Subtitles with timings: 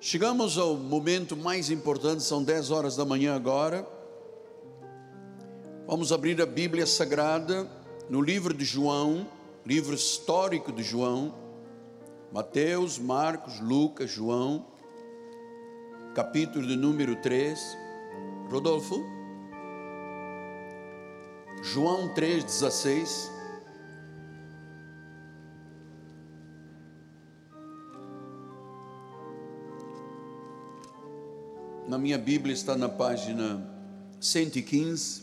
[0.00, 3.84] Chegamos ao momento mais importante, são 10 horas da manhã agora.
[5.88, 7.68] Vamos abrir a Bíblia Sagrada
[8.08, 9.26] no livro de João,
[9.66, 11.34] livro histórico de João,
[12.32, 14.64] Mateus, Marcos, Lucas, João,
[16.14, 17.58] capítulo de número 3.
[18.48, 19.04] Rodolfo?
[21.60, 23.37] João 3,16.
[31.98, 33.60] Na minha Bíblia está na página
[34.20, 35.20] 115.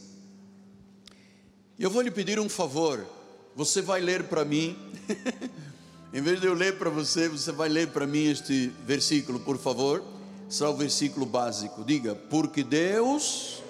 [1.80, 3.08] E eu vou lhe pedir um favor.
[3.56, 4.78] Você vai ler para mim.
[6.14, 9.58] em vez de eu ler para você, você vai ler para mim este versículo, por
[9.58, 10.04] favor.
[10.50, 11.82] Será o versículo básico.
[11.82, 13.64] Diga: Porque Deus.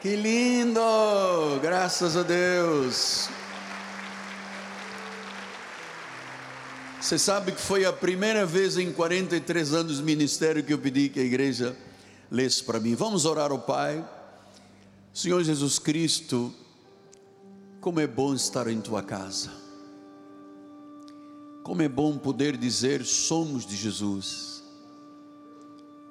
[0.00, 0.80] Que lindo!
[1.60, 3.28] Graças a Deus.
[6.98, 11.10] Você sabe que foi a primeira vez em 43 anos de ministério que eu pedi
[11.10, 11.76] que a igreja
[12.30, 12.94] lesse para mim.
[12.94, 14.02] Vamos orar ao Pai.
[15.12, 16.50] Senhor Jesus Cristo,
[17.78, 19.50] como é bom estar em tua casa.
[21.62, 24.64] Como é bom poder dizer somos de Jesus.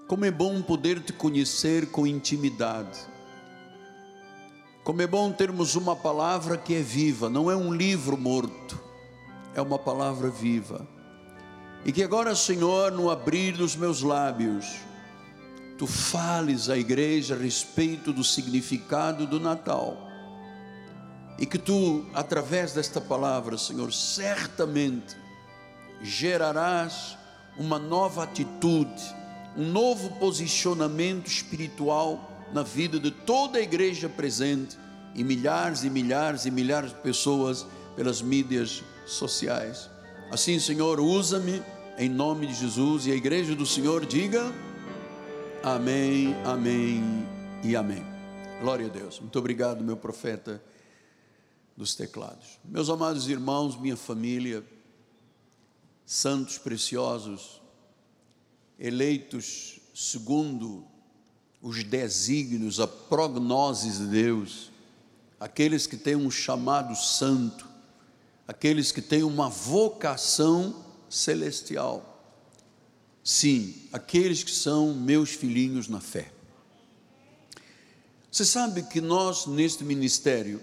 [0.08, 3.00] Como é bom poder te conhecer com intimidade
[4.90, 8.82] como é bom termos uma palavra que é viva, não é um livro morto,
[9.54, 10.84] é uma palavra viva.
[11.86, 14.66] E que agora, Senhor, no abrir dos meus lábios,
[15.78, 19.96] tu fales à igreja a respeito do significado do Natal.
[21.38, 25.16] E que tu, através desta palavra, Senhor, certamente
[26.02, 27.16] gerarás
[27.60, 29.04] uma nova atitude,
[29.56, 34.78] um novo posicionamento espiritual na vida de toda a igreja presente
[35.16, 39.90] e milhares e milhares e milhares de pessoas pelas mídias sociais.
[40.32, 41.62] Assim, Senhor, usa-me
[41.98, 44.54] em nome de Jesus e a igreja do Senhor diga
[45.64, 47.04] amém, amém
[47.64, 48.04] e amém.
[48.62, 49.20] Glória a Deus.
[49.20, 50.62] Muito obrigado, meu profeta
[51.76, 52.60] dos teclados.
[52.64, 54.64] Meus amados irmãos, minha família,
[56.06, 57.62] santos preciosos,
[58.78, 60.86] eleitos segundo
[61.62, 64.72] os desígnios, a prognoses de Deus,
[65.40, 67.68] aqueles que têm um chamado santo,
[68.48, 72.06] aqueles que têm uma vocação celestial.
[73.24, 76.32] Sim, aqueles que são meus filhinhos na fé.
[78.32, 80.62] Você sabe que nós, neste ministério,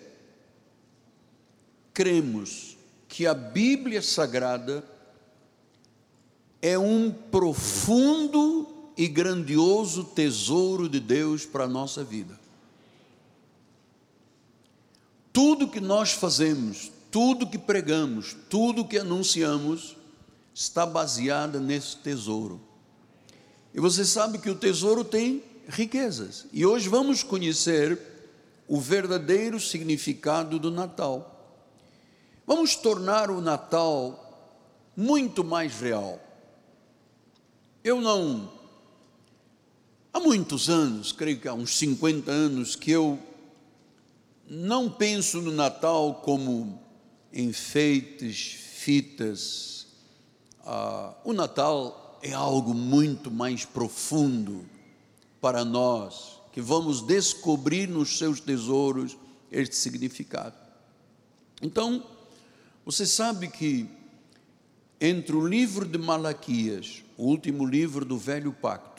[1.92, 2.76] cremos
[3.08, 4.84] que a Bíblia Sagrada
[6.62, 12.38] é um profundo e grandioso tesouro de Deus para a nossa vida.
[15.32, 19.96] Tudo que nós fazemos, tudo que pregamos, tudo que anunciamos,
[20.54, 22.58] está baseado nesse tesouro.
[23.74, 26.46] E você sabe que o tesouro tem riquezas.
[26.50, 28.00] E hoje vamos conhecer
[28.66, 31.54] o verdadeiro significado do Natal.
[32.46, 34.22] Vamos tornar o Natal
[34.96, 36.18] muito mais real.
[37.84, 38.55] Eu não
[40.16, 43.18] Há muitos anos, creio que há uns 50 anos, que eu
[44.48, 46.80] não penso no Natal como
[47.30, 49.88] enfeites, fitas.
[50.64, 54.64] Ah, o Natal é algo muito mais profundo
[55.38, 59.18] para nós, que vamos descobrir nos seus tesouros
[59.52, 60.56] este significado.
[61.60, 62.02] Então,
[62.86, 63.86] você sabe que
[64.98, 68.95] entre o livro de Malaquias, o último livro do Velho Pacto,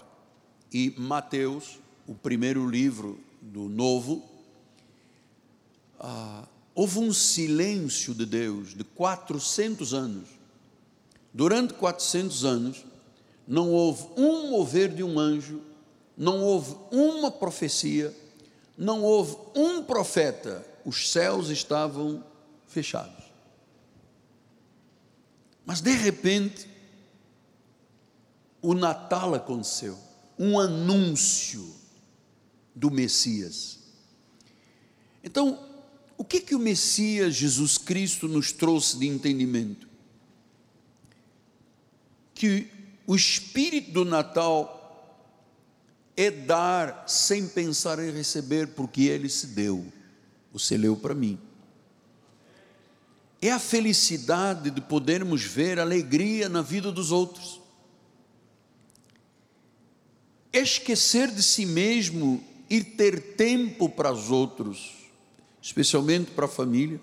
[0.72, 4.24] e Mateus, o primeiro livro do Novo,
[6.00, 10.30] ah, houve um silêncio de Deus de 400 anos.
[11.34, 12.86] Durante 400 anos,
[13.48, 15.62] não houve um mover de um anjo,
[16.18, 18.16] não houve uma profecia,
[18.78, 22.24] não houve um profeta, os céus estavam
[22.68, 23.26] fechados.
[25.66, 26.68] Mas de repente,
[28.62, 30.07] o Natal aconteceu
[30.38, 31.74] um anúncio
[32.76, 33.80] do Messias.
[35.24, 35.60] Então,
[36.18, 39.88] o que que o Messias Jesus Cristo nos trouxe de entendimento?
[42.34, 42.68] Que
[43.06, 44.76] o espírito do Natal
[46.16, 49.86] é dar sem pensar em receber, porque ele se deu.
[50.52, 51.40] Você leu para mim.
[53.40, 57.62] É a felicidade de podermos ver alegria na vida dos outros
[60.60, 64.94] esquecer de si mesmo ir ter tempo para os outros,
[65.62, 67.00] especialmente para a família.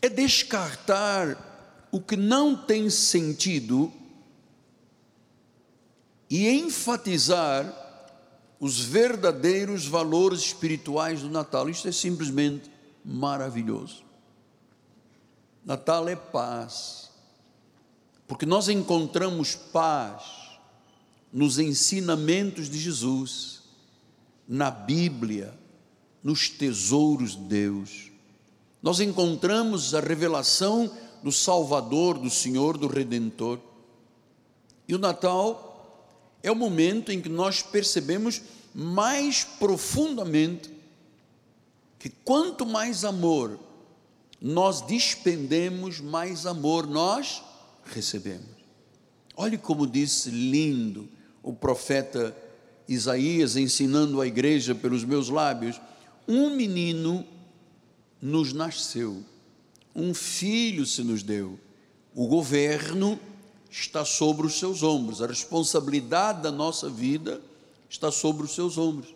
[0.00, 3.92] É descartar o que não tem sentido
[6.28, 7.82] e enfatizar
[8.58, 11.68] os verdadeiros valores espirituais do Natal.
[11.68, 12.70] Isto é simplesmente
[13.04, 14.02] maravilhoso.
[15.64, 17.10] Natal é paz,
[18.26, 20.43] porque nós encontramos paz
[21.34, 23.62] nos ensinamentos de Jesus,
[24.46, 25.52] na Bíblia,
[26.22, 28.12] nos tesouros de Deus.
[28.80, 30.88] Nós encontramos a revelação
[31.24, 33.58] do Salvador, do Senhor, do Redentor.
[34.86, 36.06] E o Natal
[36.40, 38.40] é o momento em que nós percebemos
[38.72, 40.70] mais profundamente
[41.98, 43.58] que quanto mais amor
[44.40, 47.42] nós despendemos, mais amor nós
[47.86, 48.54] recebemos.
[49.36, 51.08] Olhe como disse lindo
[51.44, 52.34] o profeta
[52.88, 55.80] Isaías ensinando a igreja pelos meus lábios:
[56.26, 57.24] um menino
[58.20, 59.22] nos nasceu,
[59.94, 61.60] um filho se nos deu,
[62.14, 63.20] o governo
[63.70, 67.40] está sobre os seus ombros, a responsabilidade da nossa vida
[67.88, 69.14] está sobre os seus ombros.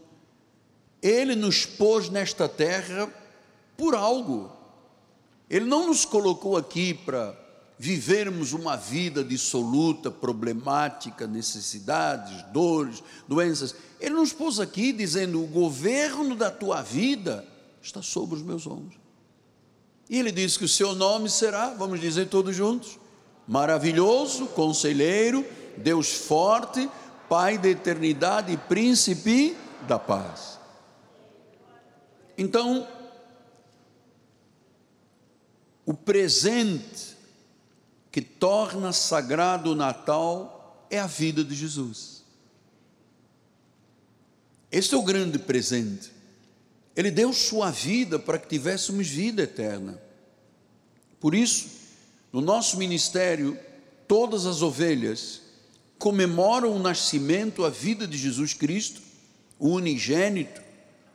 [1.00, 3.08] Ele nos pôs nesta terra
[3.76, 4.52] por algo.
[5.48, 7.38] Ele não nos colocou aqui para
[7.78, 13.74] vivermos uma vida dissoluta, problemática, necessidades, dores, doenças.
[14.00, 17.46] Ele nos pôs aqui dizendo: o governo da tua vida
[17.80, 18.98] está sobre os meus ombros.
[20.10, 22.98] E ele diz que o seu nome será, vamos dizer todos juntos,
[23.46, 25.44] maravilhoso, conselheiro,
[25.76, 26.88] Deus forte,
[27.28, 29.54] Pai da eternidade e príncipe
[29.86, 30.58] da paz.
[32.38, 32.88] Então,
[35.84, 37.17] o presente
[38.10, 42.24] que torna sagrado o Natal é a vida de Jesus.
[44.70, 46.10] Este é o grande presente.
[46.96, 50.00] Ele deu sua vida para que tivéssemos vida eterna.
[51.20, 51.68] Por isso,
[52.32, 53.58] no nosso ministério,
[54.06, 55.42] todas as ovelhas
[55.98, 59.00] comemoram o nascimento, a vida de Jesus Cristo,
[59.58, 60.60] o unigênito,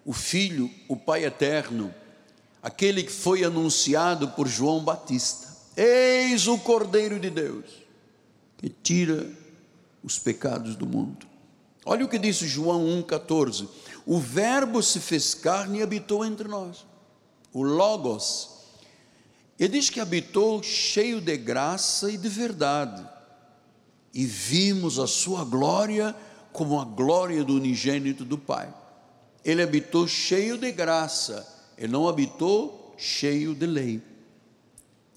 [0.05, 1.93] o Filho, o Pai eterno
[2.63, 5.42] aquele que foi anunciado por João Batista:
[5.75, 7.65] Eis o Cordeiro de Deus
[8.57, 9.29] que tira
[10.03, 11.25] os pecados do mundo.
[11.85, 13.67] Olha o que disse João 1,14:
[14.05, 16.85] O Verbo se fez carne e habitou entre nós.
[17.51, 18.49] O Logos,
[19.59, 23.05] ele diz que habitou cheio de graça e de verdade,
[24.13, 26.15] e vimos a sua glória
[26.51, 28.73] como a glória do unigênito do Pai.
[29.43, 34.01] Ele habitou cheio de graça ele não habitou cheio de lei.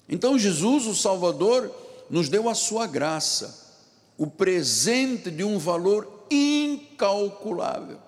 [0.07, 1.73] Então Jesus, o Salvador,
[2.09, 3.75] nos deu a sua graça,
[4.17, 7.99] o presente de um valor incalculável.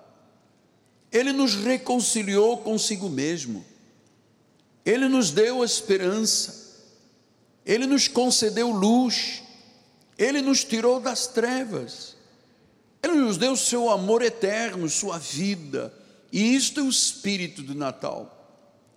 [1.12, 3.64] Ele nos reconciliou consigo mesmo.
[4.84, 6.78] Ele nos deu a esperança.
[7.66, 9.42] Ele nos concedeu luz.
[10.16, 12.16] Ele nos tirou das trevas.
[13.02, 15.92] Ele nos deu seu amor eterno, sua vida.
[16.32, 18.40] E isto é o espírito do Natal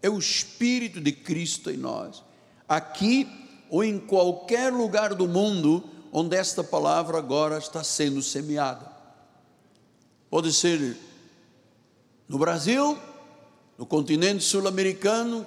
[0.04, 2.22] é o Espírito de Cristo em nós,
[2.68, 3.28] aqui
[3.70, 8.92] ou em qualquer lugar do mundo onde esta palavra agora está sendo semeada.
[10.30, 10.98] Pode ser
[12.28, 12.98] no Brasil,
[13.78, 15.46] no continente sul-americano,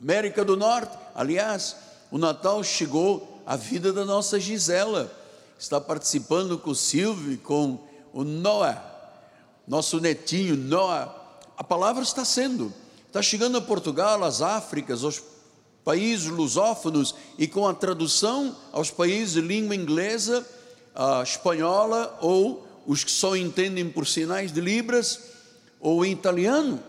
[0.00, 0.96] América do Norte.
[1.14, 1.76] Aliás,
[2.10, 5.12] o Natal chegou à vida da nossa Gisela,
[5.58, 7.78] está participando com o Silvio, com
[8.12, 8.82] o Noah,
[9.66, 11.14] nosso netinho Noah.
[11.56, 12.72] A palavra está sendo
[13.12, 15.22] Está chegando a Portugal, às Áfricas, aos
[15.84, 20.46] países lusófonos e com a tradução aos países de língua inglesa,
[21.22, 25.20] espanhola ou os que só entendem por sinais de libras
[25.80, 26.82] ou em italiano.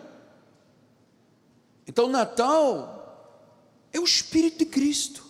[1.87, 2.93] Então, Natal
[3.91, 5.23] é o Espírito de Cristo.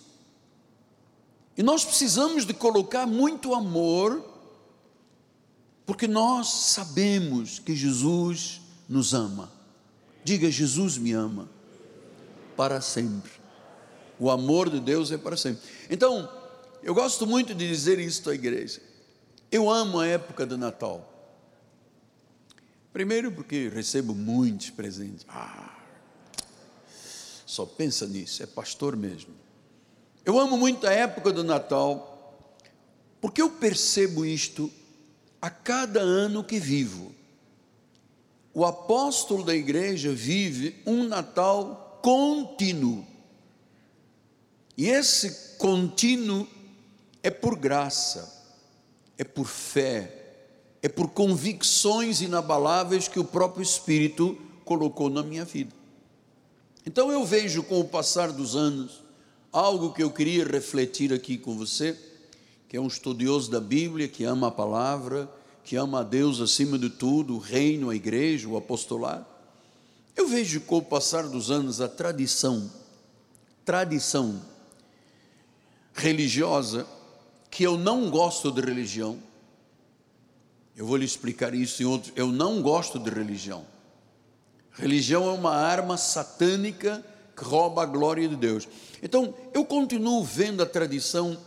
[1.57, 4.23] E nós precisamos de colocar muito amor,
[5.85, 9.51] porque nós sabemos que Jesus nos ama.
[10.23, 11.49] Diga: Jesus me ama
[12.55, 13.42] para sempre.
[14.19, 15.61] O amor de Deus é para sempre.
[15.89, 16.29] Então,
[16.81, 18.81] eu gosto muito de dizer isso à igreja.
[19.51, 21.09] Eu amo a época do Natal.
[22.91, 25.25] Primeiro, porque recebo muitos presentes.
[25.27, 25.77] Ah,
[27.45, 29.33] só pensa nisso, é pastor mesmo.
[30.25, 32.47] Eu amo muito a época do Natal,
[33.19, 34.71] porque eu percebo isto
[35.41, 37.13] a cada ano que vivo
[38.53, 43.05] o apóstolo da igreja vive um Natal contínuo.
[44.77, 46.47] E esse contínuo
[47.21, 48.43] é por graça,
[49.17, 50.21] é por fé,
[50.81, 55.73] é por convicções inabaláveis que o próprio Espírito colocou na minha vida.
[56.85, 59.03] Então eu vejo com o passar dos anos
[59.51, 61.97] algo que eu queria refletir aqui com você,
[62.67, 65.29] que é um estudioso da Bíblia, que ama a palavra,
[65.63, 69.25] que ama a Deus acima de tudo, o reino, a igreja, o apostolado.
[70.15, 72.69] Eu vejo com o passar dos anos a tradição,
[73.63, 74.41] tradição
[75.93, 76.87] religiosa,
[77.49, 79.19] que eu não gosto de religião.
[80.75, 82.11] Eu vou lhe explicar isso em outro.
[82.15, 83.65] Eu não gosto de religião.
[84.71, 88.67] Religião é uma arma satânica que rouba a glória de Deus.
[89.01, 91.37] Então, eu continuo vendo a tradição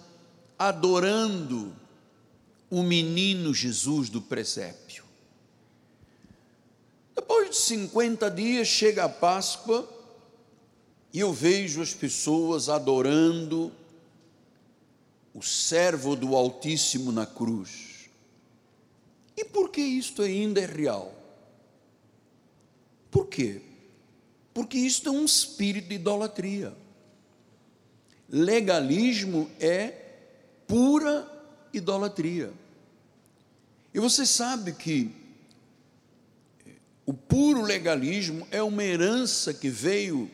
[0.58, 1.74] adorando
[2.70, 5.04] o menino Jesus do presépio.
[7.14, 9.88] Depois de 50 dias chega a Páscoa
[11.12, 13.72] e eu vejo as pessoas adorando
[15.37, 18.09] o servo do Altíssimo na cruz.
[19.37, 21.14] E por que isto ainda é real?
[23.11, 23.61] Por quê?
[24.55, 26.75] Porque isto é um espírito de idolatria.
[28.31, 29.88] Legalismo é
[30.66, 31.31] pura
[31.71, 32.50] idolatria.
[33.93, 35.14] E você sabe que
[37.05, 40.31] o puro legalismo é uma herança que veio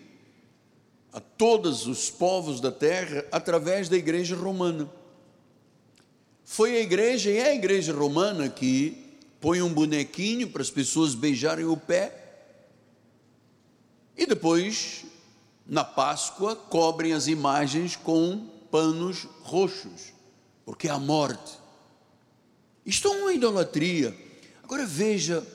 [1.12, 4.90] a todos os povos da terra através da igreja romana.
[6.44, 11.14] Foi a igreja e é a igreja romana que põe um bonequinho para as pessoas
[11.14, 12.22] beijarem o pé
[14.16, 15.04] e depois,
[15.66, 20.12] na Páscoa, cobrem as imagens com panos roxos,
[20.64, 21.58] porque é a morte.
[22.84, 24.16] Isto é uma idolatria.
[24.62, 25.46] Agora veja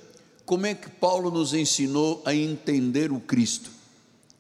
[0.46, 3.77] como é que Paulo nos ensinou a entender o Cristo.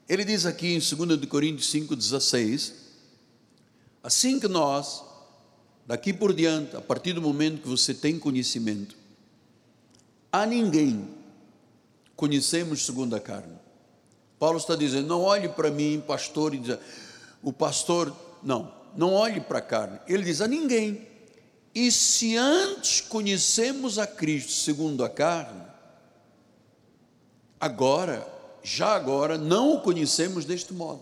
[0.07, 2.73] Ele diz aqui em 2 Coríntios 5,16:
[4.01, 5.03] Assim que nós,
[5.85, 8.95] daqui por diante, a partir do momento que você tem conhecimento,
[10.31, 11.07] a ninguém
[12.15, 13.57] conhecemos segundo a carne.
[14.39, 16.77] Paulo está dizendo: não olhe para mim, pastor, e diz,
[17.41, 19.99] o pastor, não, não olhe para a carne.
[20.07, 21.05] Ele diz a ninguém.
[21.75, 25.61] E se antes conhecemos a Cristo segundo a carne,
[27.59, 28.36] agora,
[28.67, 31.01] já agora, não o conhecemos deste modo.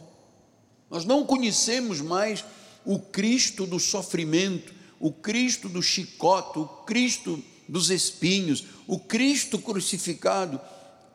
[0.89, 2.45] Nós não conhecemos mais
[2.85, 10.61] o Cristo do sofrimento, o Cristo do chicote, o Cristo dos espinhos, o Cristo crucificado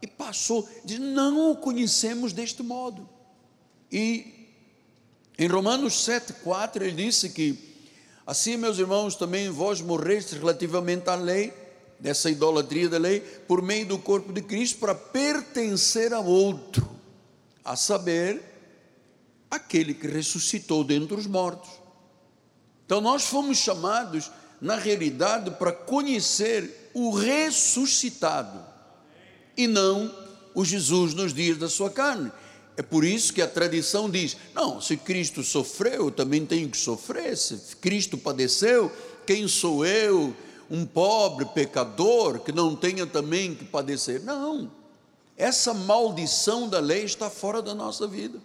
[0.02, 3.08] e passou, diz: não o conhecemos deste modo.
[3.90, 4.48] E
[5.38, 7.56] em Romanos 7,4 ele disse que,
[8.26, 11.54] assim, meus irmãos, também vós morrestes relativamente à lei,
[12.00, 16.88] dessa idolatria da lei, por meio do corpo de Cristo, para pertencer a outro,
[17.64, 18.42] a saber,
[19.50, 21.70] aquele que ressuscitou dentre os mortos.
[22.86, 24.30] Então nós fomos chamados,
[24.60, 28.64] na realidade, para conhecer o ressuscitado
[29.56, 30.12] e não
[30.54, 32.32] o Jesus nos dias da sua carne.
[32.76, 36.76] É por isso que a tradição diz: não, se Cristo sofreu, eu também tenho que
[36.76, 37.36] sofrer.
[37.36, 38.90] Se Cristo padeceu,
[39.26, 40.34] quem sou eu,
[40.70, 44.22] um pobre pecador, que não tenha também que padecer?
[44.22, 44.70] Não,
[45.36, 48.40] essa maldição da lei está fora da nossa vida.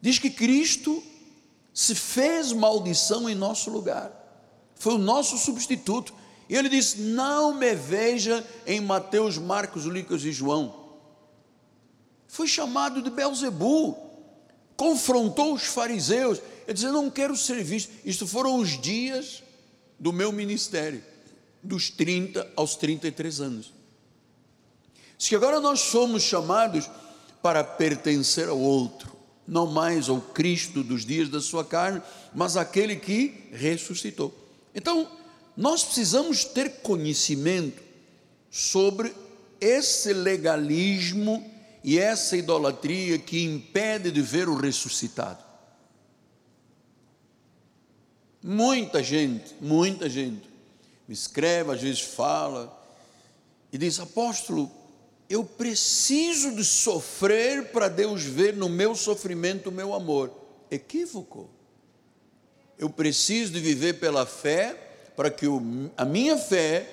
[0.00, 1.02] Diz que Cristo
[1.74, 4.12] se fez maldição em nosso lugar,
[4.74, 6.14] foi o nosso substituto.
[6.48, 10.74] E ele diz: Não me veja em Mateus, Marcos, Lucas e João.
[12.26, 14.07] Foi chamado de Belzebu,
[14.78, 16.40] confrontou os fariseus.
[16.64, 17.92] Ele disse: Eu não quero ser visto.
[18.04, 19.42] Isto foram os dias
[19.98, 21.02] do meu ministério,
[21.60, 23.74] dos 30 aos 33 anos.
[25.18, 26.88] Se agora nós somos chamados
[27.42, 29.12] para pertencer ao outro,
[29.46, 32.00] não mais ao Cristo dos dias da sua carne,
[32.32, 34.32] mas àquele que ressuscitou.
[34.72, 35.10] Então,
[35.56, 37.82] nós precisamos ter conhecimento
[38.48, 39.12] sobre
[39.60, 45.44] esse legalismo e essa idolatria que impede de ver o ressuscitado.
[48.42, 50.48] Muita gente, muita gente
[51.06, 52.76] me escreve, às vezes fala
[53.72, 54.70] e diz: Apóstolo,
[55.28, 60.32] eu preciso de sofrer para Deus ver no meu sofrimento o meu amor.
[60.70, 61.50] Equívoco.
[62.78, 64.74] Eu preciso de viver pela fé
[65.16, 66.88] para que o, a minha fé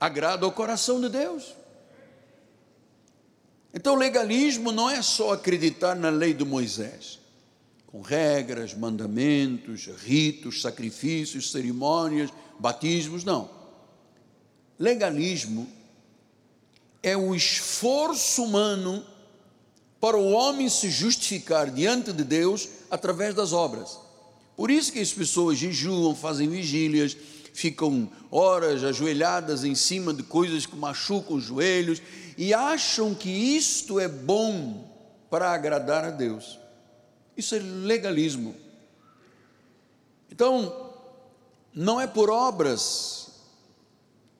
[0.00, 1.54] agrada ao coração de Deus.
[3.74, 7.18] Então, legalismo não é só acreditar na lei de Moisés,
[7.88, 13.50] com regras, mandamentos, ritos, sacrifícios, cerimônias, batismos, não.
[14.78, 15.68] Legalismo
[17.02, 19.04] é o esforço humano
[20.00, 23.98] para o homem se justificar diante de Deus através das obras.
[24.56, 27.16] Por isso que as pessoas jejuam, fazem vigílias,
[27.54, 32.02] ficam horas ajoelhadas em cima de coisas que machucam os joelhos
[32.36, 34.92] e acham que isto é bom
[35.30, 36.58] para agradar a Deus.
[37.36, 38.56] Isso é legalismo.
[40.30, 40.92] Então,
[41.72, 43.28] não é por obras.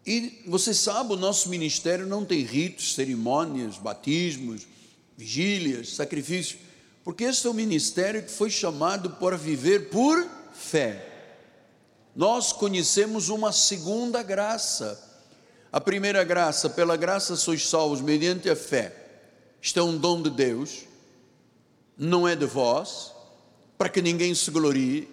[0.04, 4.66] E você sabe, o nosso ministério não tem ritos, cerimônias, batismos,
[5.16, 6.60] vigílias, sacrifícios,
[7.04, 11.13] porque esse é o ministério que foi chamado para viver por fé.
[12.14, 15.02] Nós conhecemos uma segunda graça.
[15.72, 18.94] A primeira graça, pela graça sois salvos mediante a fé.
[19.60, 20.84] Isto é um dom de Deus,
[21.98, 23.12] não é de vós,
[23.76, 25.08] para que ninguém se glorie.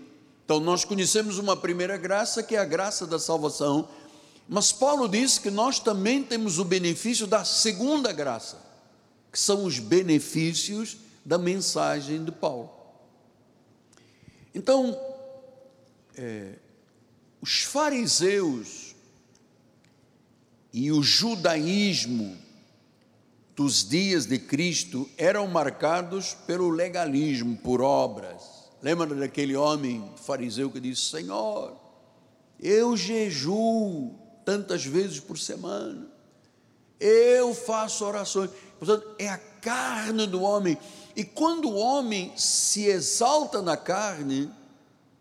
[0.45, 3.87] Então nós conhecemos uma primeira graça que é a graça da salvação,
[4.47, 8.57] mas Paulo diz que nós também temos o benefício da segunda graça,
[9.31, 12.69] que são os benefícios da mensagem de Paulo.
[14.53, 14.99] Então,
[16.17, 16.55] é,
[17.41, 18.95] os fariseus
[20.71, 22.37] e o judaísmo
[23.55, 28.69] dos dias de Cristo eram marcados pelo legalismo, por obras.
[28.81, 31.75] Lembra daquele homem fariseu que disse: Senhor,
[32.59, 36.07] eu jejuo tantas vezes por semana,
[36.99, 38.51] eu faço orações.
[38.79, 40.77] Portanto, é a carne do homem.
[41.15, 44.49] E quando o homem se exalta na carne,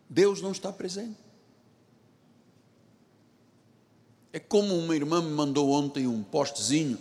[0.08, 1.29] Deus não está presente.
[4.32, 6.96] É como uma irmã me mandou ontem um postezinho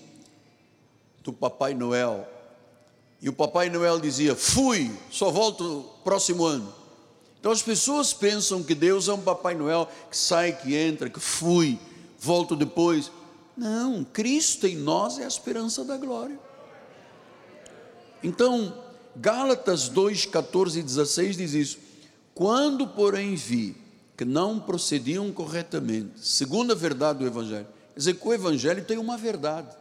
[1.23, 2.27] do Papai Noel.
[3.21, 6.73] E o Papai Noel dizia: Fui, só volto próximo ano.
[7.39, 11.19] Então as pessoas pensam que Deus é um Papai Noel que sai, que entra, que
[11.19, 11.79] fui,
[12.17, 13.11] volto depois.
[13.55, 16.39] Não, Cristo em nós é a esperança da glória.
[18.23, 18.73] Então,
[19.15, 21.77] Gálatas 2, 14 e 16 diz isso.
[22.33, 23.75] Quando, porém, vi
[24.19, 27.67] que não procediam corretamente, segundo a verdade do Evangelho.
[27.93, 29.73] Quer dizer que o Evangelho tem uma verdade.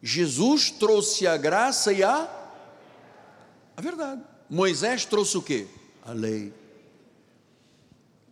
[0.00, 2.30] Jesus trouxe a graça e a,
[3.76, 4.22] a verdade.
[4.48, 5.66] Moisés trouxe o quê?
[6.04, 6.54] A lei.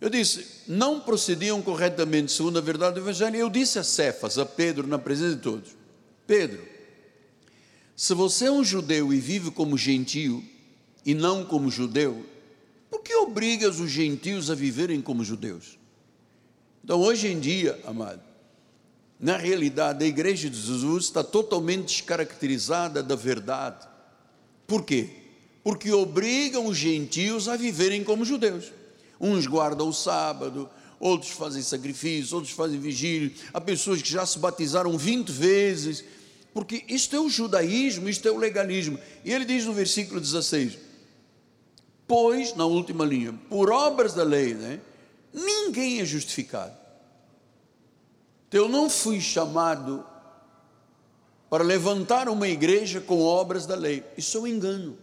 [0.00, 3.34] Eu disse, não procediam corretamente segundo a verdade do Evangelho.
[3.34, 5.70] Eu disse a Cefas, a Pedro, na presença de todos:
[6.24, 6.62] Pedro,
[7.96, 10.40] se você é um judeu e vive como gentio
[11.04, 12.24] e não como judeu,
[13.04, 15.78] que obrigas os gentios a viverem como judeus?
[16.82, 18.20] Então, hoje em dia, amado,
[19.20, 23.86] na realidade, a igreja de Jesus está totalmente descaracterizada da verdade.
[24.66, 25.08] Por quê?
[25.62, 28.72] Porque obrigam os gentios a viverem como judeus.
[29.20, 33.32] Uns guardam o sábado, outros fazem sacrifícios, outros fazem vigília.
[33.52, 36.04] Há pessoas que já se batizaram 20 vezes,
[36.52, 38.98] porque isto é o judaísmo, isto é o legalismo.
[39.24, 40.78] E ele diz no versículo 16:
[42.06, 44.80] Pois, na última linha, por obras da lei, né,
[45.32, 46.76] ninguém é justificado.
[48.52, 50.06] Eu não fui chamado
[51.50, 54.04] para levantar uma igreja com obras da lei.
[54.16, 54.96] Isso é um engano.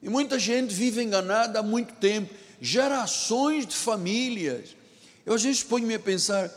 [0.00, 2.32] E muita gente vive enganada há muito tempo.
[2.60, 4.76] Gerações de famílias.
[5.26, 6.50] Eu às vezes ponho-me a pensar,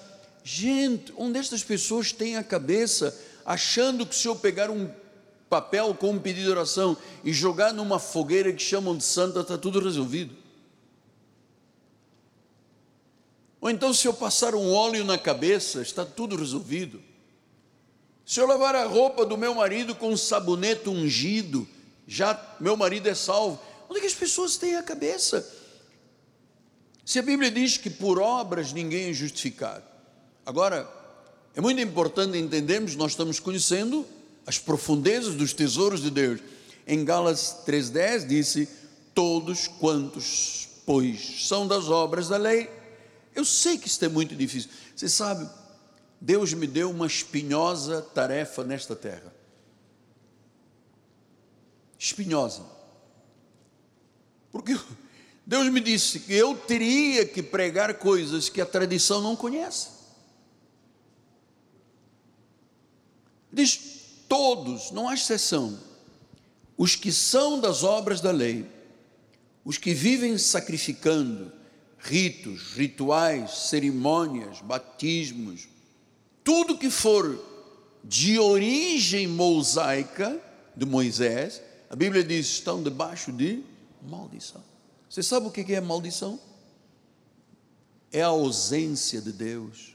[0.44, 4.90] gente, onde estas pessoas têm a cabeça achando que se eu pegar um
[5.50, 9.58] papel com um pedido de oração e jogar numa fogueira que chamam de santa, está
[9.58, 10.36] tudo resolvido.
[13.62, 17.02] Ou então, se eu passar um óleo na cabeça, está tudo resolvido.
[18.26, 21.68] Se eu lavar a roupa do meu marido com um sabonete ungido,
[22.08, 23.60] já meu marido é salvo.
[23.90, 25.48] Onde é que as pessoas têm a cabeça?
[27.04, 29.84] Se a Bíblia diz que por obras ninguém é justificado.
[30.44, 30.90] Agora,
[31.56, 34.06] é muito importante entendermos, nós estamos conhecendo
[34.46, 36.40] as profundezas dos tesouros de Deus.
[36.86, 38.70] Em Gálatas 3,10 disse:
[39.14, 42.70] Todos quantos, pois, são das obras da lei.
[43.34, 44.70] Eu sei que isso é muito difícil.
[44.96, 45.50] Você sabe,
[46.22, 49.34] Deus me deu uma espinhosa tarefa nesta terra.
[51.98, 52.64] Espinhosa.
[54.52, 54.80] Porque
[55.46, 59.90] Deus me disse que eu teria que pregar coisas que a tradição não conhece.
[63.52, 63.96] Diz,
[64.28, 65.80] todos, não há exceção,
[66.78, 68.66] os que são das obras da lei,
[69.64, 71.52] os que vivem sacrificando,
[71.98, 75.68] ritos, rituais, cerimônias, batismos,
[76.44, 77.44] tudo que for
[78.04, 80.40] de origem mosaica
[80.76, 83.64] de Moisés, a Bíblia diz estão debaixo de
[84.02, 84.64] maldição.
[85.10, 86.40] Você sabe o que é maldição?
[88.12, 89.95] É a ausência de Deus.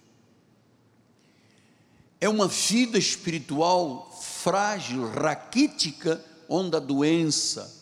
[2.20, 7.72] É uma vida espiritual frágil, raquítica, onde a doença,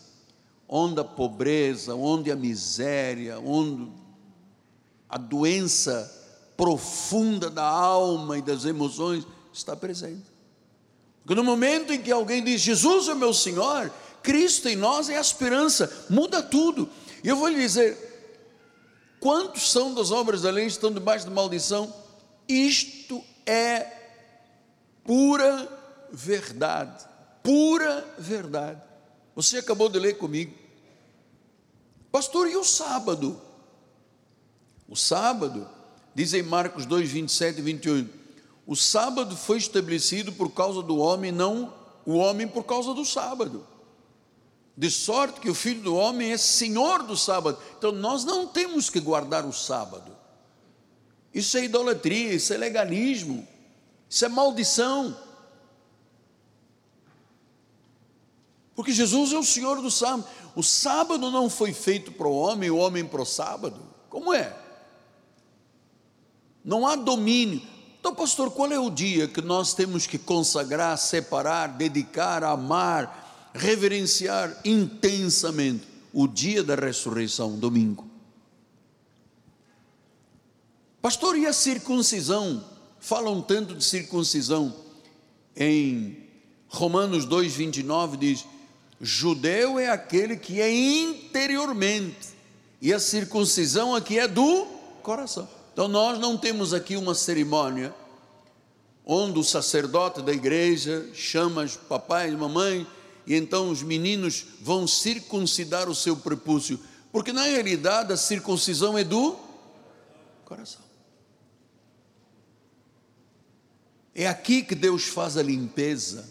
[0.67, 3.91] onde a pobreza, onde a miséria, onde
[5.09, 6.15] a doença
[6.55, 10.25] profunda da alma e das emoções está presente.
[11.23, 15.17] Porque no momento em que alguém diz, Jesus é meu Senhor, Cristo em nós é
[15.17, 16.89] a esperança, muda tudo.
[17.23, 17.97] E eu vou lhe dizer:
[19.19, 21.93] quantos são das obras da lei estão debaixo de maldição?
[22.47, 23.98] Isto é
[25.03, 25.67] pura
[26.11, 27.05] verdade,
[27.43, 28.81] pura verdade.
[29.35, 30.53] Você acabou de ler comigo,
[32.11, 33.41] pastor, e o sábado?
[34.87, 35.69] O sábado,
[36.15, 38.19] diz em Marcos 2, 27 e 28,
[38.65, 41.73] o sábado foi estabelecido por causa do homem, não
[42.05, 43.65] o homem por causa do sábado.
[44.75, 47.57] De sorte que o filho do homem é senhor do sábado.
[47.77, 50.15] Então nós não temos que guardar o sábado.
[51.33, 53.47] Isso é idolatria, isso é legalismo,
[54.09, 55.15] isso é maldição.
[58.73, 60.25] Porque Jesus é o Senhor do sábado.
[60.55, 63.79] O sábado não foi feito para o homem, o homem para o sábado.
[64.09, 64.57] Como é?
[66.63, 67.61] Não há domínio.
[67.99, 74.57] Então, pastor, qual é o dia que nós temos que consagrar, separar, dedicar, amar, reverenciar
[74.63, 75.87] intensamente?
[76.11, 78.09] O dia da ressurreição, domingo.
[81.01, 82.78] Pastor, e a circuncisão?
[82.99, 84.73] Falam tanto de circuncisão.
[85.55, 86.17] Em
[86.67, 88.45] Romanos 2, 29 diz:
[89.01, 92.29] Judeu é aquele que é interiormente,
[92.81, 94.65] e a circuncisão aqui é do
[95.01, 95.47] coração.
[95.73, 97.93] Então nós não temos aqui uma cerimônia
[99.05, 102.85] onde o sacerdote da igreja chama os papai e mamãe
[103.25, 106.79] e então os meninos vão circuncidar o seu prepúcio,
[107.11, 109.35] porque na realidade a circuncisão é do
[110.45, 110.88] coração.
[114.19, 116.29] É aqui que Deus faz a limpeza.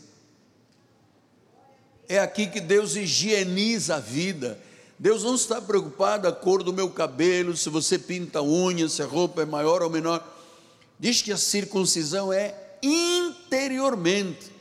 [2.07, 4.61] É aqui que Deus higieniza a vida.
[4.99, 9.07] Deus não está preocupado a cor do meu cabelo, se você pinta unha, se a
[9.07, 10.23] roupa é maior ou menor.
[11.01, 14.53] Diz que a circuncisão é interiormente,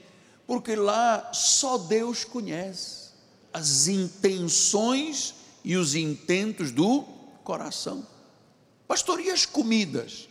[0.48, 3.10] porque lá só Deus conhece
[3.52, 5.36] as intenções
[5.66, 7.04] e os intentos do
[7.44, 8.08] coração.
[8.88, 10.30] Pastor, e as comidas?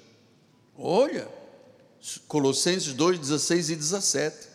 [0.78, 1.35] Olha,
[2.28, 4.48] Colossenses 2, 16 e 17.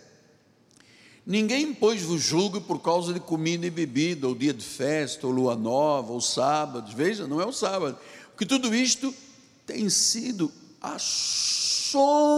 [1.25, 5.33] Ninguém, pois, vos julgue por causa de comida e bebida, ou dia de festa, ou
[5.33, 6.93] lua nova, ou sábados.
[6.93, 7.97] Veja, não é o sábado.
[8.29, 9.13] Porque tudo isto
[9.65, 12.31] tem sido a sombra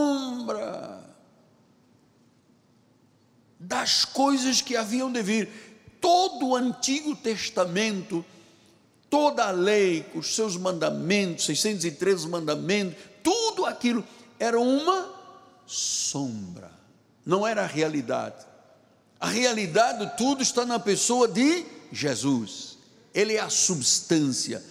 [3.58, 5.50] das coisas que haviam de vir.
[6.02, 8.26] Todo o Antigo Testamento,
[9.10, 14.04] toda a lei, os seus mandamentos, 613 mandamentos, tudo aquilo
[14.44, 15.10] era uma
[15.66, 16.70] sombra,
[17.26, 18.46] não era a realidade.
[19.18, 22.78] A realidade de tudo está na pessoa de Jesus.
[23.14, 24.62] Ele é a substância,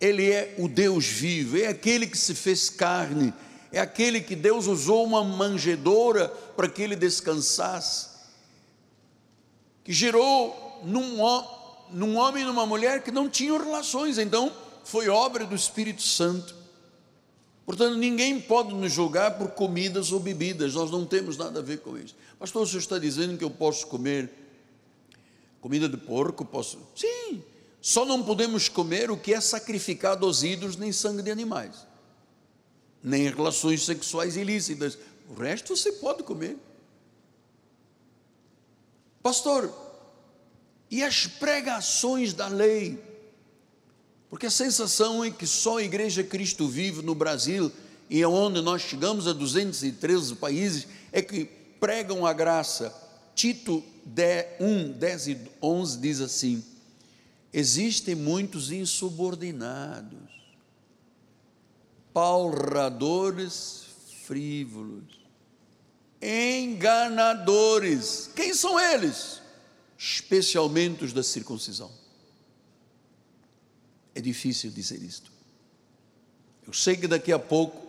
[0.00, 3.32] ele é o Deus vivo, é aquele que se fez carne,
[3.70, 8.08] é aquele que Deus usou uma manjedoura para que ele descansasse,
[9.84, 11.18] que gerou num,
[11.92, 14.52] num homem e numa mulher que não tinham relações, então
[14.84, 16.61] foi obra do Espírito Santo.
[17.64, 21.78] Portanto, ninguém pode nos julgar por comidas ou bebidas, nós não temos nada a ver
[21.78, 22.14] com isso.
[22.38, 24.30] Pastor, o senhor está dizendo que eu posso comer
[25.60, 26.44] comida de porco?
[26.44, 26.78] Posso?
[26.94, 27.42] Sim,
[27.80, 31.86] só não podemos comer o que é sacrificado aos ídolos, nem sangue de animais,
[33.02, 34.98] nem relações sexuais ilícitas.
[35.28, 36.56] O resto você pode comer.
[39.22, 39.72] Pastor,
[40.90, 43.11] e as pregações da lei?
[44.32, 47.70] Porque a sensação é que só a Igreja Cristo vive no Brasil
[48.08, 51.44] e aonde nós chegamos a 213 países é que
[51.78, 52.94] pregam a graça.
[53.34, 53.84] Tito
[54.58, 56.64] 1, 10 e 11 diz assim:
[57.52, 60.30] Existem muitos insubordinados,
[62.14, 63.82] palradores
[64.24, 65.20] frívolos,
[66.22, 68.30] enganadores.
[68.34, 69.42] Quem são eles?
[69.98, 72.00] Especialmente os da circuncisão.
[74.14, 75.30] É difícil dizer isto.
[76.66, 77.80] Eu sei que daqui a pouco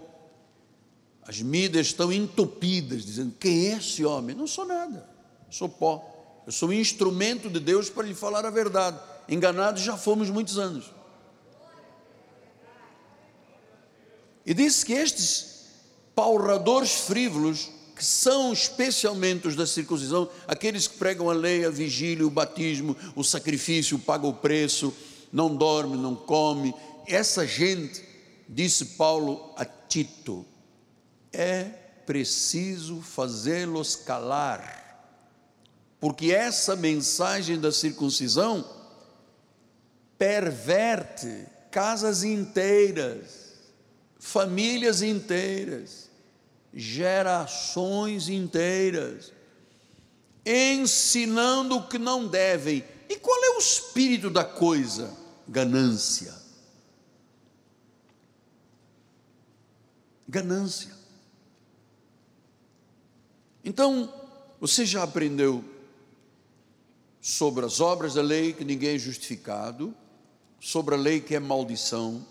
[1.25, 4.35] as mídias estão entupidas, dizendo: quem é esse homem?
[4.35, 5.07] Não sou nada,
[5.49, 6.09] sou pó.
[6.45, 8.99] Eu sou um instrumento de Deus para lhe falar a verdade.
[9.29, 10.91] Enganados já fomos muitos anos.
[14.45, 15.53] E disse que estes
[16.13, 22.27] pauradores frívolos, que são especialmente os da circuncisão, aqueles que pregam a lei, a vigília,
[22.27, 24.93] o batismo, o sacrifício, pagam o preço,
[25.33, 26.75] não dorme, não come.
[27.07, 28.07] Essa gente,
[28.47, 30.45] disse Paulo a Tito,
[31.31, 31.63] é
[32.05, 34.81] preciso fazê-los calar,
[35.99, 38.63] porque essa mensagem da circuncisão
[40.17, 43.53] perverte casas inteiras,
[44.19, 46.11] famílias inteiras,
[46.73, 49.31] gerações inteiras,
[50.45, 52.83] ensinando o que não devem.
[53.09, 55.22] E qual é o espírito da coisa?
[55.47, 56.33] Ganância.
[60.27, 60.91] Ganância.
[63.63, 64.13] Então,
[64.59, 65.63] você já aprendeu
[67.21, 69.95] sobre as obras da lei que ninguém é justificado,
[70.59, 72.25] sobre a lei que é maldição,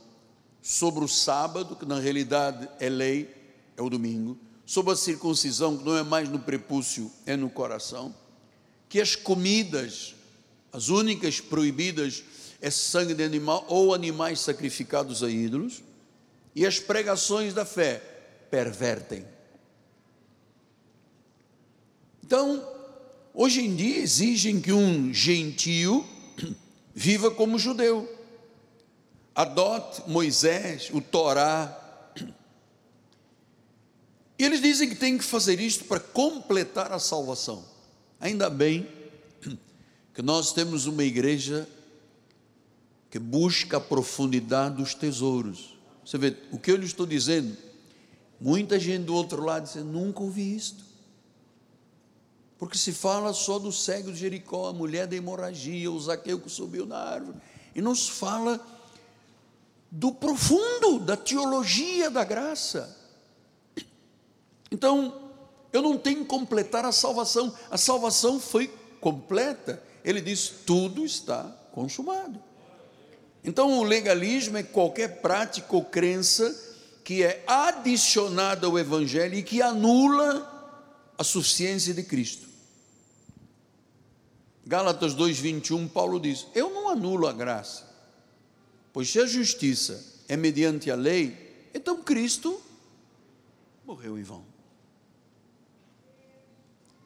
[0.61, 3.35] sobre o sábado, que na realidade é lei,
[3.77, 8.15] é o domingo, sobre a circuncisão, que não é mais no prepúcio, é no coração,
[8.89, 10.15] que as comidas,
[10.73, 12.23] as únicas proibidas
[12.63, 15.83] é sangue de animal ou animais sacrificados a ídolos,
[16.55, 18.01] e as pregações da fé
[18.51, 19.27] pervertem.
[22.25, 22.73] Então,
[23.35, 26.07] Hoje em dia exigem que um gentio
[26.95, 28.07] viva como judeu,
[29.35, 31.79] adote Moisés, o Torá.
[34.39, 37.65] E eles dizem que tem que fazer isto para completar a salvação.
[38.19, 38.89] Ainda bem
[40.13, 41.69] que nós temos uma igreja
[43.13, 45.79] que busca a profundidade dos tesouros.
[46.05, 47.57] Você vê, o que eu lhe estou dizendo,
[48.41, 50.93] muita gente do outro lado diz: nunca ouvi isto
[52.63, 56.49] porque se fala só do cego de Jericó, a mulher da hemorragia, o Zaqueu que
[56.49, 57.37] subiu na árvore,
[57.75, 58.61] e não se fala
[59.91, 62.97] do profundo, da teologia da graça.
[64.71, 65.33] Então,
[65.73, 69.83] eu não tenho que completar a salvação, a salvação foi completa.
[70.05, 72.41] Ele diz: tudo está consumado.
[73.45, 76.71] Então, o legalismo é qualquer prática ou crença
[77.03, 80.49] que é adicionada ao Evangelho e que anula
[81.19, 82.49] a suficiência de Cristo.
[84.65, 87.89] Gálatas 2:21, Paulo diz: Eu não anulo a graça,
[88.93, 92.63] pois se a justiça é mediante a lei, então Cristo
[93.85, 94.45] morreu em vão.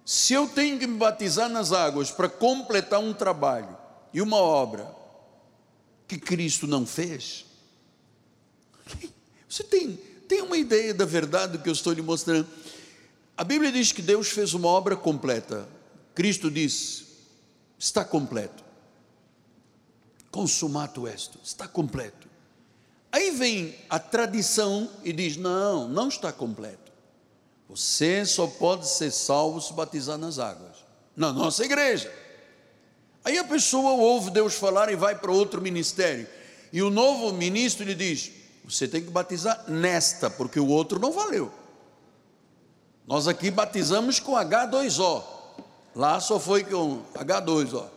[0.05, 3.77] Se eu tenho que me batizar nas águas para completar um trabalho
[4.13, 4.95] e uma obra
[6.07, 7.45] que Cristo não fez,
[9.49, 9.97] você tem,
[10.29, 12.47] tem uma ideia da verdade que eu estou lhe mostrando?
[13.37, 15.69] A Bíblia diz que Deus fez uma obra completa.
[16.15, 17.07] Cristo disse:
[17.79, 18.65] está completo.
[20.31, 22.29] Consumato est, está completo.
[23.11, 26.93] Aí vem a tradição e diz: não, não está completo.
[27.69, 30.77] Você só pode ser salvo se batizar nas águas,
[31.17, 32.13] na nossa igreja.
[33.27, 36.29] Aí a pessoa ouve Deus falar e vai para outro ministério.
[36.73, 38.31] E o novo ministro lhe diz:
[38.65, 41.53] você tem que batizar nesta, porque o outro não valeu.
[43.05, 45.25] Nós aqui batizamos com H2O.
[45.93, 47.89] Lá só foi com H2, ó.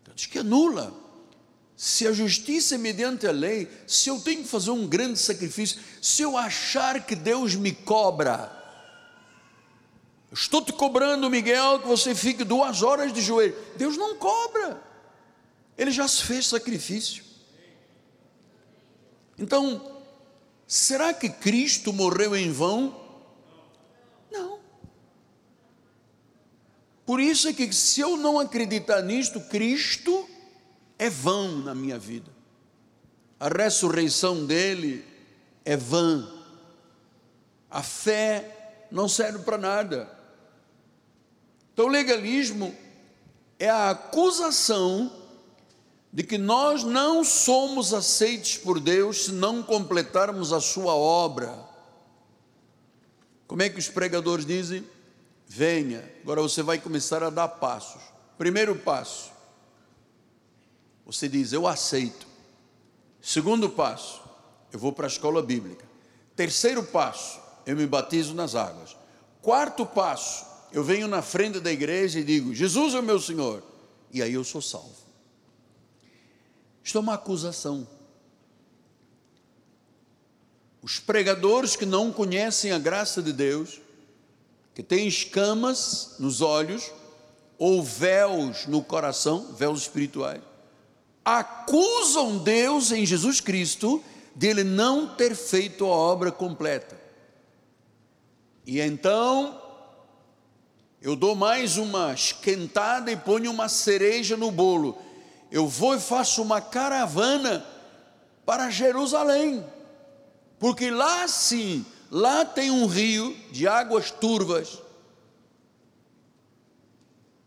[0.00, 0.90] Então, diz que anula.
[1.76, 5.80] Se a justiça é mediante a lei, se eu tenho que fazer um grande sacrifício,
[6.00, 8.59] se eu achar que Deus me cobra,
[10.32, 13.56] estou te cobrando, Miguel, que você fique duas horas de joelho.
[13.76, 14.82] Deus não cobra,
[15.76, 17.24] Ele já se fez sacrifício.
[19.38, 20.00] Então,
[20.70, 22.94] Será que Cristo morreu em vão?
[24.30, 24.60] Não.
[27.04, 30.28] Por isso é que se eu não acreditar nisto, Cristo
[30.96, 32.30] é vão na minha vida.
[33.40, 35.04] A ressurreição dele
[35.64, 36.32] é vã.
[37.68, 40.19] A fé não serve para nada.
[41.80, 42.76] Então, o legalismo
[43.58, 45.10] é a acusação
[46.12, 51.58] de que nós não somos aceitos por Deus se não completarmos a sua obra.
[53.46, 54.86] Como é que os pregadores dizem?
[55.46, 58.02] Venha, agora você vai começar a dar passos.
[58.36, 59.30] Primeiro passo,
[61.06, 62.26] você diz: Eu aceito.
[63.22, 64.20] Segundo passo,
[64.70, 65.86] eu vou para a escola bíblica.
[66.36, 68.94] Terceiro passo, eu me batizo nas águas.
[69.40, 73.62] Quarto passo, eu venho na frente da igreja e digo: Jesus é o meu Senhor.
[74.12, 74.94] E aí eu sou salvo.
[76.82, 77.86] Isto é uma acusação.
[80.82, 83.80] Os pregadores que não conhecem a graça de Deus,
[84.74, 86.90] que têm escamas nos olhos
[87.58, 90.40] ou véus no coração, véus espirituais,
[91.24, 94.02] acusam Deus em Jesus Cristo
[94.34, 96.98] de ele não ter feito a obra completa.
[98.66, 99.60] E então
[101.00, 105.10] eu dou mais uma esquentada e ponho uma cereja no bolo
[105.50, 107.66] eu vou e faço uma caravana
[108.46, 109.66] para Jerusalém,
[110.58, 114.78] porque lá sim, lá tem um rio de águas turvas,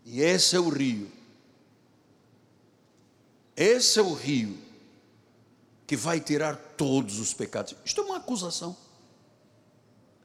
[0.05, 1.09] E esse é o rio.
[3.55, 4.57] Esse é o rio
[5.87, 7.73] que vai tirar todos os pecados.
[7.85, 8.75] Isto é uma acusação.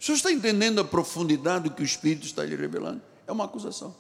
[0.01, 3.01] O senhor está entendendo a profundidade do que o Espírito está lhe revelando?
[3.29, 3.95] É uma acusação.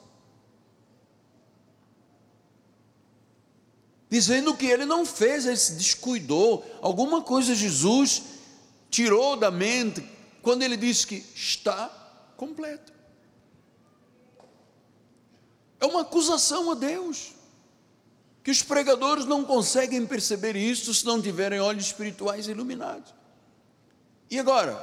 [4.10, 6.64] Dizendo que ele não fez, ele se descuidou.
[6.80, 8.22] Alguma coisa Jesus
[8.90, 10.02] tirou da mente
[10.40, 11.88] quando ele disse que está
[12.38, 12.90] completo.
[15.78, 17.34] É uma acusação a Deus.
[18.42, 23.12] Que os pregadores não conseguem perceber isso se não tiverem olhos espirituais iluminados.
[24.30, 24.74] E agora,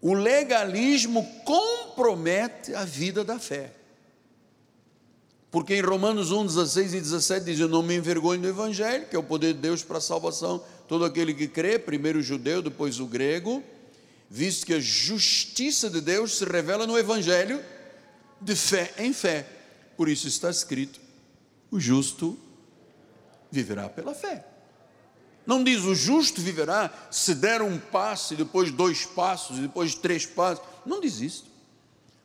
[0.00, 3.72] o legalismo compromete a vida da fé.
[5.50, 9.16] Porque em Romanos 1, 16 e 17 diz: Eu não me envergonho do Evangelho, que
[9.16, 12.60] é o poder de Deus para a salvação, todo aquele que crê, primeiro o judeu,
[12.60, 13.62] depois o grego,
[14.28, 17.62] visto que a justiça de Deus se revela no Evangelho,
[18.40, 19.46] de fé em fé.
[19.96, 21.00] Por isso está escrito:
[21.70, 22.38] o justo
[23.50, 24.44] viverá pela fé.
[25.48, 29.94] Não diz o justo viverá se der um passo, e depois dois passos, e depois
[29.94, 30.62] três passos.
[30.84, 31.46] Não diz isso.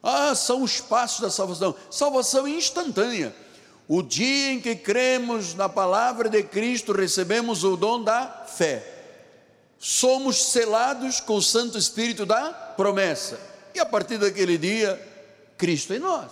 [0.04, 1.74] Ah, são os passos da salvação.
[1.90, 3.34] Salvação instantânea.
[3.88, 8.86] O dia em que cremos na palavra de Cristo, recebemos o dom da fé.
[9.80, 13.40] Somos selados com o Santo Espírito da promessa.
[13.74, 15.02] E a partir daquele dia,
[15.58, 16.30] Cristo em nós.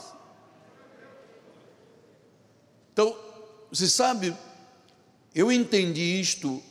[2.92, 3.16] Então,
[3.72, 4.36] você sabe,
[5.34, 6.62] eu entendi isto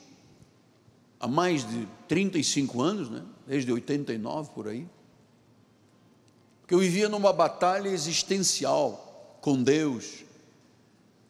[1.21, 3.23] há mais de 35 anos, né?
[3.47, 4.89] desde 89 por aí,
[6.67, 10.25] que eu vivia numa batalha existencial com Deus.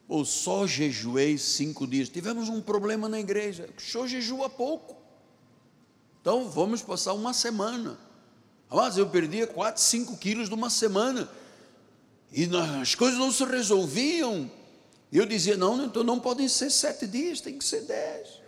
[0.06, 2.08] Ou só jejuei cinco dias.
[2.08, 3.68] Tivemos um problema na igreja.
[3.76, 4.96] O senhor jejua pouco.
[6.20, 7.98] Então vamos passar uma semana.
[8.68, 11.28] Mas eu perdia 4, 5 quilos de uma semana.
[12.32, 12.48] E
[12.80, 14.50] as coisas não se resolviam.
[15.12, 18.39] Eu dizia: não, então não podem ser sete dias, tem que ser dez.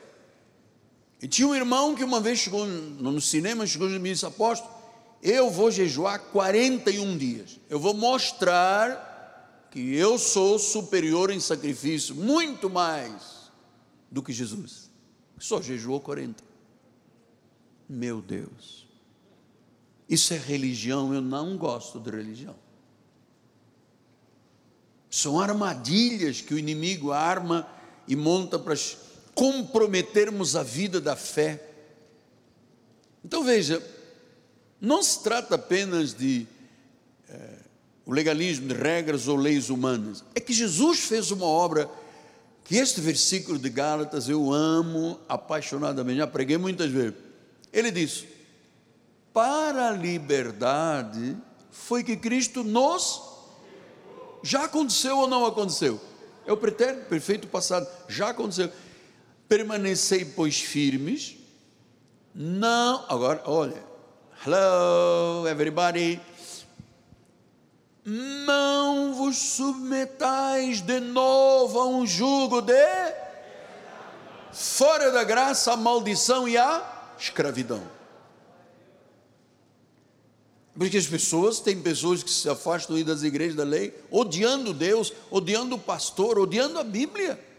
[1.22, 4.74] E tinha um irmão que uma vez chegou no cinema, chegou e me disse, apóstolo,
[5.22, 7.60] eu vou jejuar 41 dias.
[7.70, 13.52] Eu vou mostrar que eu sou superior em sacrifício, muito mais
[14.10, 14.90] do que Jesus.
[15.38, 16.42] Só jejuou 40.
[17.88, 18.86] Meu Deus.
[20.08, 22.56] Isso é religião, eu não gosto de religião.
[25.08, 27.68] São armadilhas que o inimigo arma
[28.08, 28.74] e monta para
[29.34, 31.62] comprometermos a vida da fé.
[33.24, 33.82] Então veja,
[34.80, 36.46] não se trata apenas de
[37.28, 37.58] é,
[38.04, 41.88] o legalismo de regras ou leis humanas, é que Jesus fez uma obra
[42.64, 47.14] que este versículo de Gálatas eu amo apaixonadamente, já preguei muitas vezes.
[47.72, 48.24] Ele diz:
[49.32, 51.36] Para a liberdade
[51.70, 53.22] foi que Cristo nos.
[54.42, 56.00] Já aconteceu ou não aconteceu?
[56.44, 58.70] É o pretérito perfeito passado, já aconteceu
[59.52, 61.36] permanecei, pois, firmes,
[62.34, 63.84] não, agora, olha,
[64.46, 66.18] hello, everybody,
[68.02, 72.72] não vos submetais de novo a um jugo de
[74.54, 77.82] fora da graça, a maldição e a escravidão.
[80.74, 85.76] Porque as pessoas, tem pessoas que se afastam das igrejas da lei, odiando Deus, odiando
[85.76, 87.51] o pastor, odiando a Bíblia.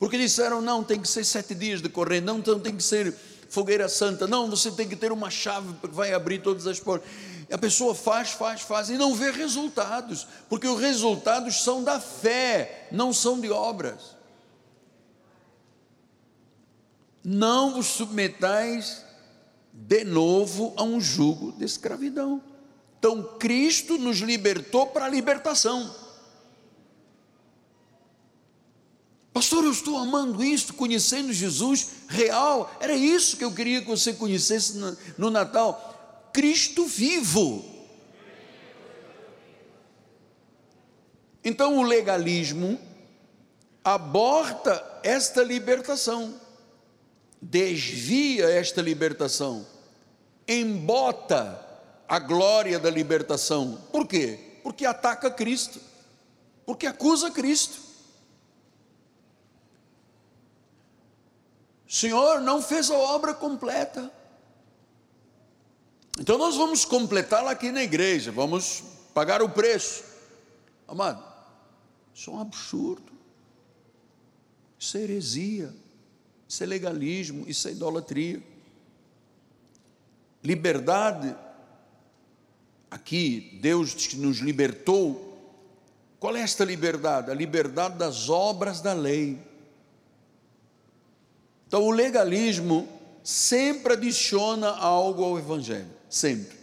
[0.00, 3.14] Porque disseram, não, tem que ser sete dias de correr, não, então tem que ser
[3.50, 7.06] fogueira santa, não, você tem que ter uma chave que vai abrir todas as portas.
[7.52, 12.88] A pessoa faz, faz, faz e não vê resultados, porque os resultados são da fé,
[12.90, 14.16] não são de obras.
[17.22, 19.04] Não vos submetais
[19.70, 22.40] de novo a um jugo de escravidão.
[22.98, 25.94] Então, Cristo nos libertou para a libertação.
[29.32, 32.70] Pastor, eu estou amando isso, conhecendo Jesus real.
[32.80, 34.76] Era isso que eu queria que você conhecesse
[35.16, 36.30] no Natal.
[36.32, 37.64] Cristo vivo.
[41.44, 42.78] Então o legalismo
[43.82, 46.34] aborta esta libertação,
[47.40, 49.66] desvia esta libertação,
[50.46, 51.66] embota
[52.06, 53.78] a glória da libertação.
[53.90, 54.58] Por quê?
[54.62, 55.80] Porque ataca Cristo,
[56.66, 57.89] porque acusa Cristo.
[61.90, 64.12] Senhor não fez a obra completa.
[66.18, 70.04] Então nós vamos completá-la aqui na igreja, vamos pagar o preço.
[70.86, 71.22] Amado,
[72.14, 73.10] isso é um absurdo.
[74.78, 75.74] Isso é heresia,
[76.48, 78.42] isso é legalismo, isso é idolatria.
[80.42, 81.36] Liberdade,
[82.90, 85.30] aqui Deus nos libertou,
[86.20, 87.30] Qual é esta liberdade?
[87.30, 89.38] A liberdade das obras da lei.
[91.70, 92.88] Então, o legalismo
[93.22, 96.58] sempre adiciona algo ao Evangelho, sempre.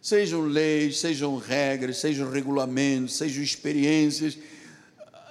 [0.00, 4.38] Sejam leis, sejam regras, sejam regulamentos, sejam experiências.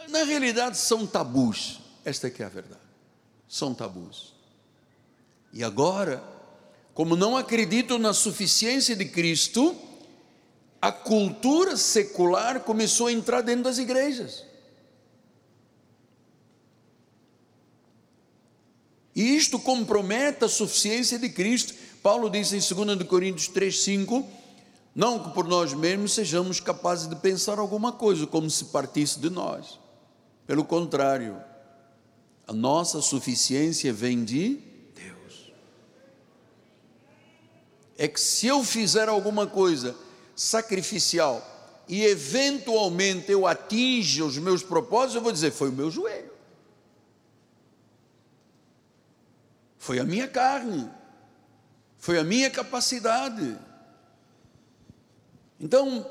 [0.10, 1.80] Na realidade, são tabus.
[2.04, 2.82] Esta é a verdade.
[3.48, 4.34] São tabus.
[5.54, 6.22] E agora,
[6.94, 9.74] como não acreditam na suficiência de Cristo,
[10.82, 14.44] a cultura secular começou a entrar dentro das igrejas.
[19.48, 21.74] Isto compromete a suficiência de Cristo.
[22.04, 24.26] Paulo diz em 2 Coríntios 3,5:
[24.94, 29.30] Não que por nós mesmos sejamos capazes de pensar alguma coisa, como se partisse de
[29.30, 29.80] nós.
[30.46, 31.42] Pelo contrário,
[32.46, 34.60] a nossa suficiência vem de
[34.94, 35.54] Deus.
[37.98, 39.96] É que se eu fizer alguma coisa
[40.36, 41.42] sacrificial
[41.88, 46.27] e eventualmente eu atinja os meus propósitos, eu vou dizer: foi o meu joelho,
[49.88, 50.86] foi a minha carne,
[51.98, 53.58] foi a minha capacidade.
[55.58, 56.06] Então,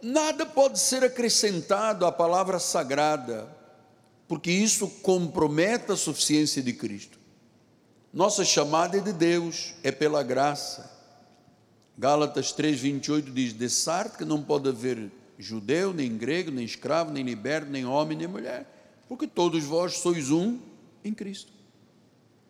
[0.00, 3.46] nada pode ser acrescentado à palavra sagrada,
[4.26, 7.18] porque isso compromete a suficiência de Cristo.
[8.14, 10.90] Nossa chamada é de Deus, é pela graça.
[11.98, 17.70] Gálatas 3,28 diz: De que não pode haver judeu, nem grego, nem escravo, nem liberto,
[17.70, 18.66] nem homem, nem mulher,
[19.06, 20.58] porque todos vós sois um
[21.04, 21.57] em Cristo.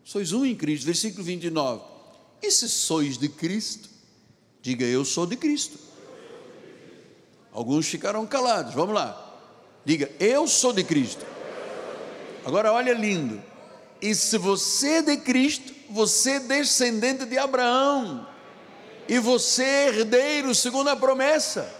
[0.09, 0.87] Sois um em Cristo.
[0.87, 1.83] Versículo 29.
[2.41, 3.91] E se sois de Cristo,
[4.63, 5.79] diga eu sou de Cristo.
[7.53, 9.39] Alguns ficaram calados, vamos lá.
[9.85, 11.27] Diga eu sou de Cristo.
[12.43, 13.43] Agora olha lindo.
[14.01, 18.27] E se você é de Cristo, você é descendente de Abraão
[19.07, 21.71] e você é herdeiro segundo a promessa.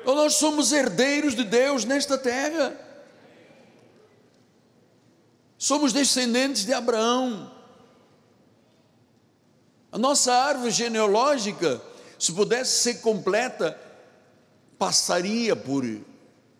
[0.00, 2.91] Então nós somos herdeiros de Deus nesta terra.
[5.62, 7.48] Somos descendentes de Abraão.
[9.92, 11.80] A nossa árvore genealógica,
[12.18, 13.78] se pudesse ser completa,
[14.76, 15.84] passaria por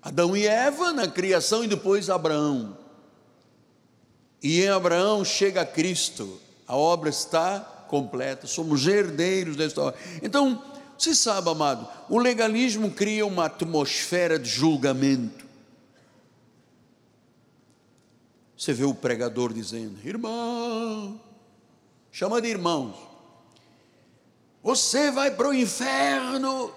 [0.00, 2.78] Adão e Eva na criação e depois Abraão.
[4.40, 6.40] E em Abraão chega Cristo.
[6.64, 9.98] A obra está completa, somos herdeiros da história.
[10.22, 10.62] Então,
[10.96, 15.41] você sabe, amado, o legalismo cria uma atmosfera de julgamento.
[18.62, 21.20] Você vê o pregador dizendo: irmão,
[22.12, 22.94] chama de irmãos,
[24.62, 26.72] você vai para o inferno.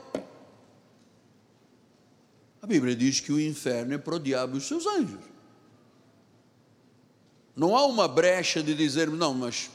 [2.60, 5.20] A Bíblia diz que o inferno é para o diabo e os seus anjos.
[7.56, 9.70] Não há uma brecha de dizer, não, mas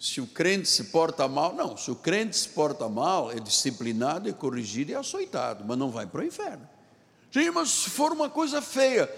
[0.00, 4.28] se o crente se porta mal, não, se o crente se porta mal, é disciplinado,
[4.28, 6.68] é corrigido é açoitado, mas não vai para o inferno.
[7.30, 9.08] Sim, mas se for uma coisa feia,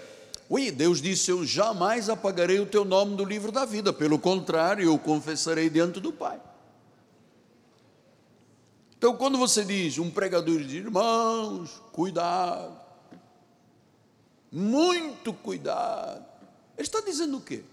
[0.49, 4.83] ui, Deus disse: Eu jamais apagarei o teu nome do livro da vida, pelo contrário,
[4.83, 6.41] eu confessarei diante do Pai.
[8.97, 12.77] Então, quando você diz, um pregador diz, irmãos, cuidado,
[14.51, 16.25] muito cuidado,
[16.77, 17.63] ele está dizendo o quê?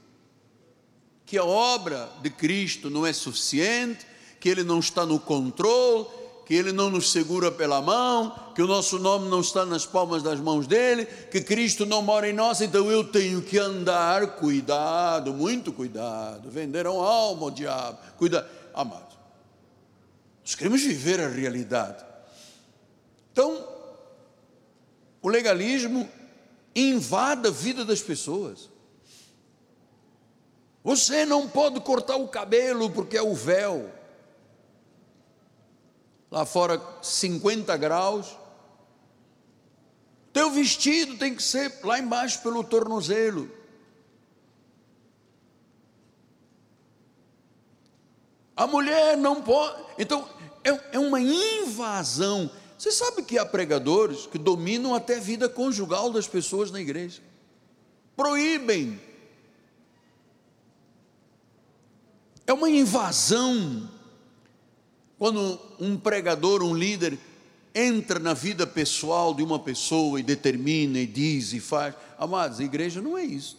[1.26, 4.06] que a obra de Cristo não é suficiente,
[4.38, 6.06] que Ele não está no controle,
[6.47, 10.22] que Ele não nos segura pela mão, que o nosso nome não está nas palmas
[10.22, 15.34] das mãos dele, que Cristo não mora em nós, então eu tenho que andar, cuidado,
[15.34, 19.18] muito cuidado, venderam alma ao diabo, cuidado, amados,
[20.44, 22.05] nós queremos viver a realidade,
[23.32, 23.68] então,
[25.20, 26.09] o legalismo
[26.76, 28.70] invade a vida das pessoas,
[30.84, 33.95] você não pode cortar o cabelo porque é o véu.
[36.37, 38.37] Lá fora, 50 graus.
[40.34, 43.51] Teu vestido tem que ser lá embaixo pelo tornozelo.
[48.55, 49.82] A mulher não pode.
[49.99, 50.28] Então,
[50.62, 52.51] é, é uma invasão.
[52.76, 57.22] Você sabe que há pregadores que dominam até a vida conjugal das pessoas na igreja.
[58.14, 59.01] Proíbem
[62.47, 63.95] É uma invasão.
[65.18, 67.18] Quando um pregador, um líder,
[67.74, 71.94] entra na vida pessoal de uma pessoa e determina e diz e faz.
[72.18, 73.58] Amados, a igreja não é isso.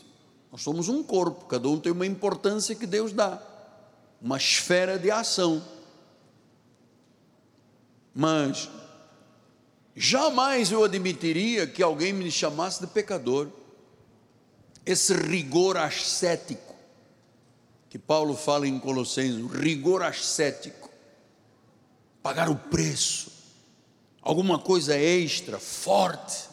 [0.51, 3.41] Nós somos um corpo, cada um tem uma importância que Deus dá,
[4.21, 5.63] uma esfera de ação.
[8.13, 8.69] Mas
[9.95, 13.49] jamais eu admitiria que alguém me chamasse de pecador.
[14.85, 16.75] Esse rigor ascético
[17.89, 20.86] que Paulo fala em Colossenses, rigor ascético,
[22.21, 23.31] pagar o preço.
[24.21, 26.49] alguma coisa extra, forte.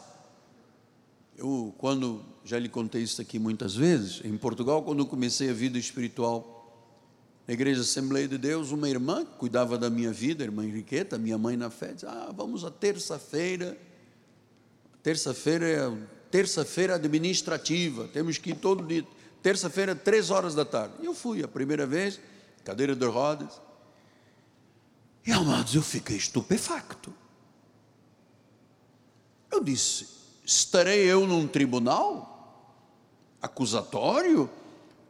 [1.37, 5.77] Eu, quando, já lhe contei isso aqui muitas vezes, em Portugal, quando comecei a vida
[5.79, 6.55] espiritual,
[7.47, 11.19] na Igreja Assembleia de Deus, uma irmã que cuidava da minha vida, a irmã Henriqueta,
[11.19, 13.77] minha mãe na fé, disse, ah, vamos a terça-feira,
[15.03, 19.07] terça-feira é terça-feira administrativa, temos que ir todo dia,
[19.41, 20.95] terça-feira, três horas da tarde.
[21.01, 22.19] Eu fui a primeira vez,
[22.65, 23.61] cadeira de rodas,
[25.27, 27.13] e amados, eu fiquei estupefacto.
[29.51, 30.09] Eu disse:
[30.45, 32.31] estarei eu num tribunal
[33.41, 34.51] acusatório?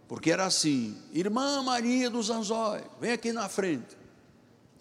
[0.07, 3.97] Porque era assim: Irmã Maria dos Anzóis, vem aqui na frente.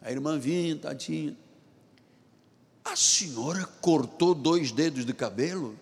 [0.01, 1.35] A irmã vinha, tadinha.
[2.83, 5.79] A senhora cortou dois dedos de cabelo?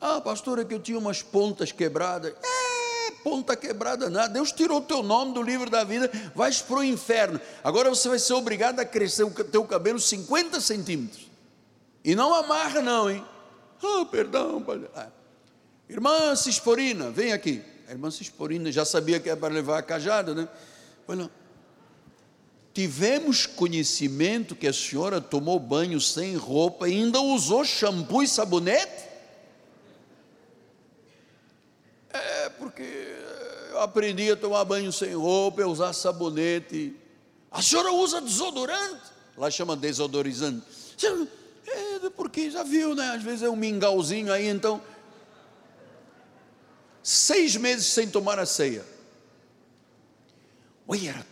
[0.00, 2.32] Ah, pastora, que eu tinha umas pontas quebradas.
[2.32, 2.69] É,
[3.22, 4.32] ponta quebrada nada.
[4.32, 7.40] Deus tirou o teu nome do livro da vida, vais para o inferno.
[7.62, 11.30] Agora você vai ser obrigado a crescer o teu cabelo 50 centímetros.
[12.04, 13.24] E não amarra, não, hein?
[13.82, 14.64] Ah, perdão,
[14.94, 15.08] ah.
[15.88, 17.62] Irmã Cisporina, vem aqui.
[17.88, 20.48] A irmã Cisporina já sabia que era para levar a cajada, né?
[21.08, 21.28] Olha,
[22.72, 29.10] tivemos conhecimento que a senhora tomou banho sem roupa e ainda usou shampoo e sabonete?
[32.12, 32.82] É, porque
[33.70, 36.94] eu aprendi a tomar banho sem roupa, a usar sabonete.
[37.50, 39.10] A senhora usa desodorante?
[39.36, 40.62] Lá chama desodorizante.
[41.66, 43.12] É, porque já viu, né?
[43.12, 44.82] Às vezes é um mingauzinho aí, então.
[47.02, 48.84] Seis meses sem tomar a ceia.
[50.86, 51.24] Oi, era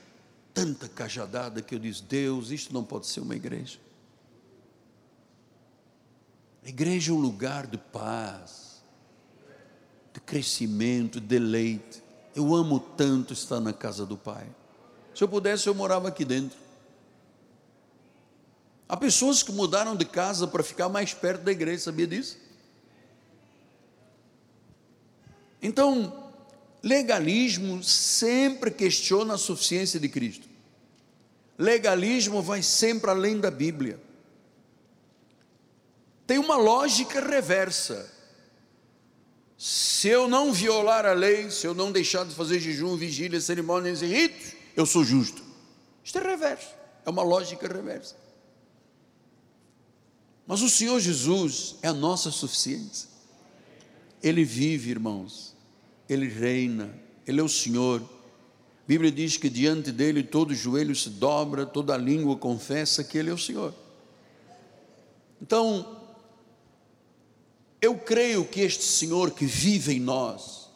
[0.54, 3.78] tanta cajadada que eu disse: Deus, isto não pode ser uma igreja.
[6.64, 8.77] A igreja é um lugar de paz,
[10.18, 12.02] de crescimento, de deleite.
[12.34, 14.46] Eu amo tanto estar na casa do Pai.
[15.14, 16.58] Se eu pudesse, eu morava aqui dentro.
[18.88, 22.38] Há pessoas que mudaram de casa para ficar mais perto da igreja, sabia disso?
[25.62, 26.30] Então,
[26.82, 30.48] legalismo sempre questiona a suficiência de Cristo.
[31.56, 34.00] Legalismo vai sempre além da Bíblia.
[36.26, 38.17] Tem uma lógica reversa.
[39.58, 44.00] Se eu não violar a lei, se eu não deixar de fazer jejum, vigília, cerimônias
[44.02, 45.42] e ritos, eu sou justo.
[46.04, 46.68] Isto é reverso,
[47.04, 48.14] é uma lógica reversa.
[50.46, 53.08] Mas o Senhor Jesus é a nossa suficiência.
[54.22, 55.56] Ele vive, irmãos.
[56.08, 56.94] Ele reina.
[57.26, 58.00] Ele é o Senhor.
[58.00, 63.28] A Bíblia diz que diante dele todo joelho se dobra, toda língua confessa que ele
[63.28, 63.74] é o Senhor.
[65.42, 65.97] Então,
[67.80, 70.68] eu creio que este Senhor que vive em nós,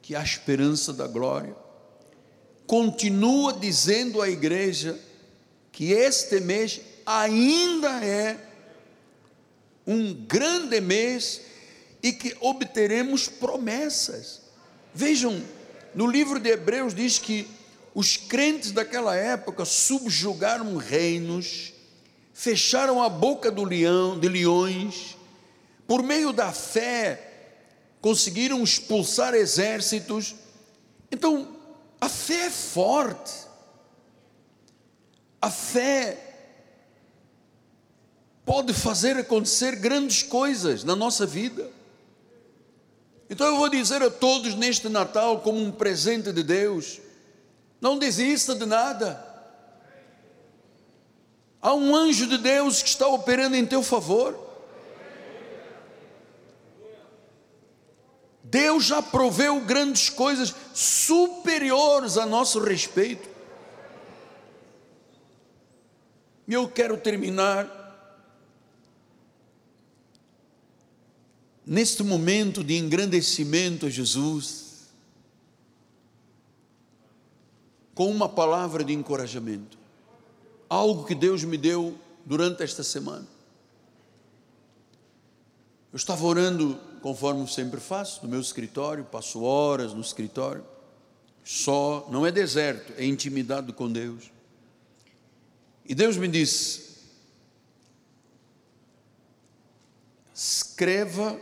[0.00, 1.56] que é a esperança da glória,
[2.66, 4.98] continua dizendo à igreja
[5.72, 8.38] que este mês ainda é
[9.86, 11.40] um grande mês
[12.02, 14.42] e que obteremos promessas.
[14.94, 15.42] Vejam,
[15.94, 17.48] no livro de Hebreus diz que
[17.94, 21.72] os crentes daquela época subjugaram reinos,
[22.32, 25.16] fecharam a boca do leão, de leões,
[25.86, 27.32] por meio da fé
[28.00, 30.34] conseguiram expulsar exércitos.
[31.10, 31.56] Então,
[32.00, 33.32] a fé é forte.
[35.40, 36.18] A fé
[38.44, 41.70] pode fazer acontecer grandes coisas na nossa vida.
[43.28, 47.00] Então eu vou dizer a todos neste Natal, como um presente de Deus:
[47.80, 49.32] não desista de nada.
[51.60, 54.43] Há um anjo de Deus que está operando em teu favor.
[58.54, 63.28] Deus já proveu grandes coisas superiores a nosso respeito.
[66.46, 67.68] E eu quero terminar
[71.66, 74.84] neste momento de engrandecimento a Jesus,
[77.92, 79.76] com uma palavra de encorajamento,
[80.68, 83.26] algo que Deus me deu durante esta semana.
[85.92, 90.64] Eu estava orando, conforme sempre faço, no meu escritório, passo horas no escritório,
[91.44, 94.32] só, não é deserto, é intimidade com Deus.
[95.84, 97.02] E Deus me disse:
[100.34, 101.38] escreva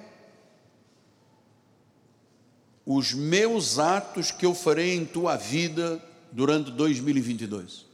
[2.85, 7.87] os meus atos que eu farei em tua vida durante 2022.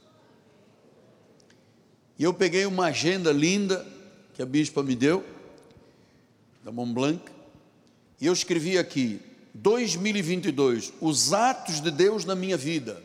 [2.18, 3.86] E eu peguei uma agenda linda
[4.32, 5.22] que a bispa me deu,
[6.64, 7.37] da Mont Blanc,
[8.20, 9.20] e eu escrevi aqui:
[9.54, 13.02] 2022, os atos de Deus na minha vida.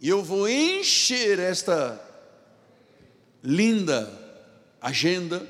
[0.00, 2.00] E eu vou encher esta
[3.42, 4.12] linda
[4.80, 5.46] agenda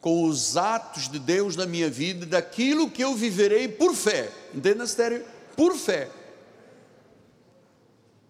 [0.00, 4.30] com os atos de Deus na minha vida, daquilo que eu viverei por fé.
[4.54, 5.24] Entenda, sério?
[5.56, 6.08] Por fé.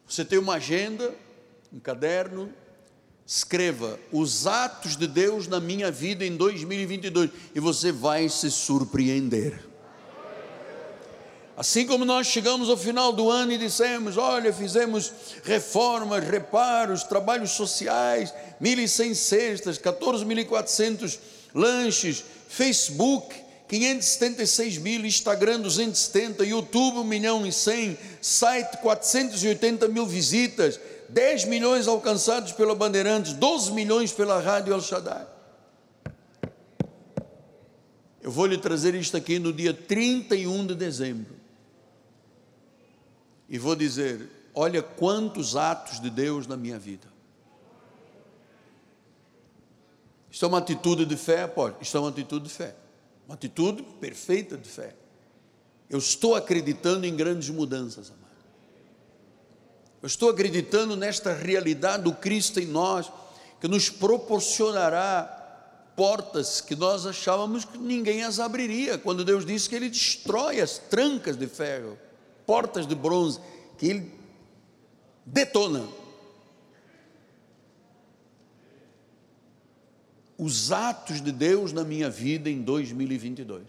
[0.06, 1.14] Você tem uma agenda,
[1.72, 2.52] um caderno,
[3.28, 9.66] escreva os atos de Deus na minha vida em 2022 e você vai se surpreender.
[11.54, 15.12] Assim como nós chegamos ao final do ano e dissemos: olha, fizemos
[15.44, 21.18] reformas, reparos, trabalhos sociais, 1.100 cestas, 14.400
[21.52, 23.34] lanches, Facebook,
[23.68, 31.88] 576 mil, Instagram 270, YouTube 1 milhão e 100, site 480 mil visitas, 10 milhões
[31.88, 35.26] alcançados pela Bandeirantes, 12 milhões pela Rádio El Shaddai.
[38.20, 41.34] Eu vou lhe trazer isto aqui no dia 31 de dezembro
[43.48, 47.08] e vou dizer: olha quantos atos de Deus na minha vida.
[50.30, 51.76] Isto é uma atitude de fé, pode?
[51.80, 52.76] Isto é uma atitude de fé.
[53.26, 54.94] Uma atitude perfeita de fé.
[55.88, 58.27] Eu estou acreditando em grandes mudanças, amado.
[60.02, 63.10] Eu estou acreditando nesta realidade do Cristo em nós,
[63.60, 65.34] que nos proporcionará
[65.96, 70.78] portas que nós achávamos que ninguém as abriria, quando Deus disse que Ele destrói as
[70.78, 71.98] trancas de ferro
[72.48, 73.38] portas de bronze
[73.76, 74.10] que ele
[75.26, 75.86] detona.
[80.38, 83.66] Os atos de Deus na minha vida em 2022.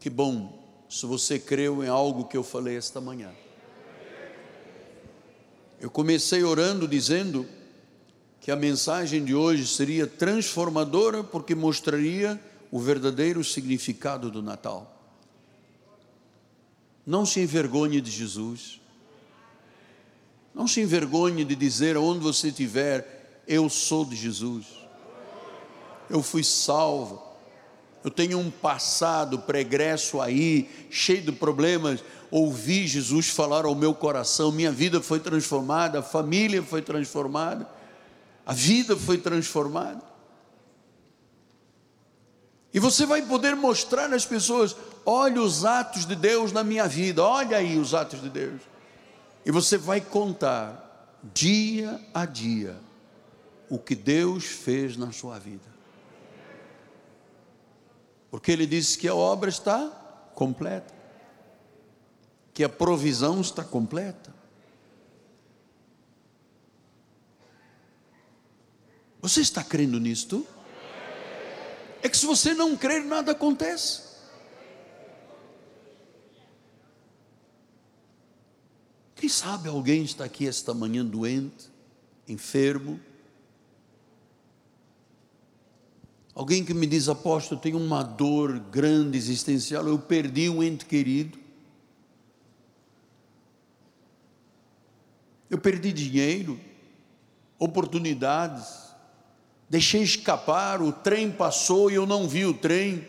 [0.00, 0.57] Que bom
[0.88, 3.30] se você creu em algo que eu falei esta manhã.
[5.80, 7.46] Eu comecei orando dizendo
[8.40, 14.94] que a mensagem de hoje seria transformadora porque mostraria o verdadeiro significado do Natal.
[17.06, 18.80] Não se envergonhe de Jesus.
[20.54, 24.66] Não se envergonhe de dizer aonde você estiver, eu sou de Jesus.
[26.10, 27.27] Eu fui salvo.
[28.04, 32.02] Eu tenho um passado pregresso aí, cheio de problemas.
[32.30, 37.68] Ouvi Jesus falar ao meu coração, minha vida foi transformada, a família foi transformada,
[38.46, 40.02] a vida foi transformada.
[42.72, 47.24] E você vai poder mostrar às pessoas: olha os atos de Deus na minha vida,
[47.24, 48.60] olha aí os atos de Deus.
[49.44, 52.76] E você vai contar, dia a dia,
[53.68, 55.77] o que Deus fez na sua vida.
[58.30, 59.86] Porque Ele disse que a obra está
[60.34, 60.94] completa,
[62.52, 64.34] que a provisão está completa.
[69.20, 70.46] Você está crendo nisto?
[72.02, 74.08] É que se você não crer, nada acontece.
[79.16, 81.68] Quem sabe alguém está aqui esta manhã doente,
[82.28, 83.00] enfermo.
[86.38, 91.36] Alguém que me diz, apóstolo, tenho uma dor grande existencial, eu perdi um ente querido.
[95.50, 96.58] Eu perdi dinheiro,
[97.58, 98.88] oportunidades
[99.68, 103.06] deixei escapar, o trem passou e eu não vi o trem,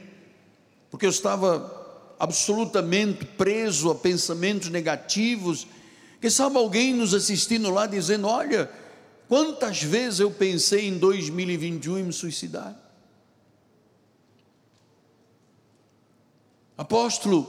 [0.91, 1.77] porque eu estava
[2.19, 5.67] absolutamente preso a pensamentos negativos.
[6.19, 8.69] Que sabe alguém nos assistindo lá dizendo: Olha,
[9.27, 12.88] quantas vezes eu pensei em 2021 em me suicidar?
[16.79, 17.45] Apóstolo,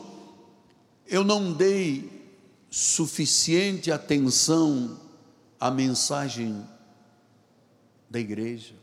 [1.07, 2.11] eu não dei
[2.69, 4.99] suficiente atenção
[5.61, 6.67] à mensagem
[8.11, 8.75] da igreja.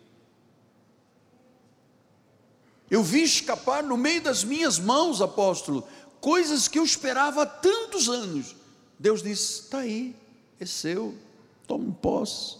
[2.89, 5.85] Eu vi escapar no meio das minhas mãos, apóstolo,
[6.21, 8.55] coisas que eu esperava há tantos anos.
[8.97, 10.15] Deus disse: está aí,
[10.61, 11.13] é seu,
[11.67, 12.55] tome posse.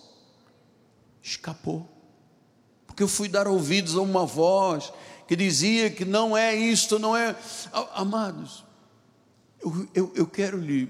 [1.24, 1.88] Escapou,
[2.86, 4.92] porque eu fui dar ouvidos a uma voz
[5.28, 7.36] que dizia que não é isto, não é.
[7.94, 8.64] Amados,
[9.62, 10.90] eu, eu, eu quero lhe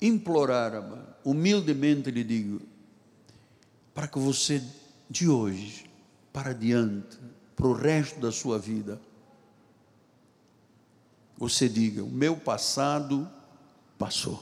[0.00, 2.60] implorar, amado, humildemente lhe digo,
[3.94, 4.62] para que você
[5.08, 5.88] de hoje
[6.32, 7.18] para diante
[7.58, 9.00] para o resto da sua vida.
[11.36, 13.28] Você diga: o meu passado
[13.98, 14.40] passou.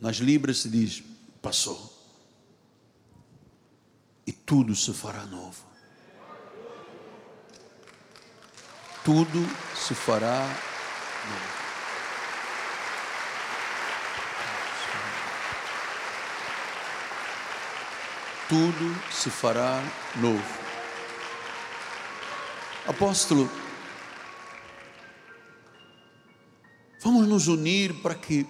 [0.00, 1.02] Nas Libras se diz:
[1.42, 1.89] passou.
[4.30, 5.64] E tudo se fará novo.
[9.04, 9.40] Tudo
[9.74, 10.46] se fará
[11.26, 11.60] novo.
[18.48, 19.82] tudo se fará
[20.16, 20.58] novo.
[22.86, 23.50] Apóstolo,
[27.02, 28.46] vamos nos unir para que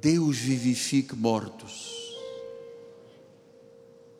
[0.00, 2.03] Deus vivifique mortos.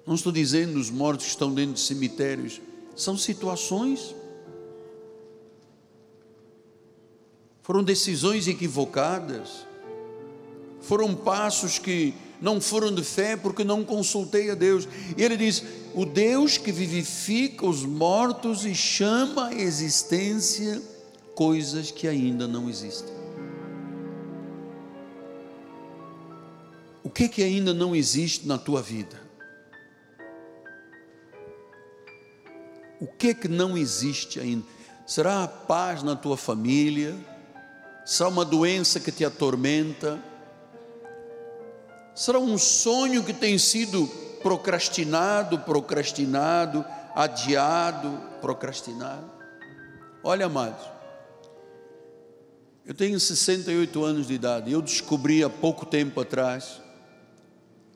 [0.07, 2.61] Não estou dizendo os mortos que estão dentro de cemitérios,
[2.95, 4.15] são situações,
[7.63, 9.67] foram decisões equivocadas,
[10.81, 14.87] foram passos que não foram de fé porque não consultei a Deus.
[15.17, 20.83] E ele diz: o Deus que vivifica os mortos e chama à existência
[21.35, 23.15] coisas que ainda não existem.
[27.03, 29.24] O que que ainda não existe na tua vida?
[33.05, 34.65] O que que não existe ainda?
[35.07, 37.15] Será a paz na tua família?
[38.03, 40.19] Será uma doença que te atormenta?
[42.15, 44.07] Será um sonho que tem sido
[44.43, 46.83] procrastinado, procrastinado,
[47.15, 49.31] adiado, procrastinado?
[50.23, 50.87] Olha, amados,
[52.87, 56.81] eu tenho 68 anos de idade e eu descobri há pouco tempo atrás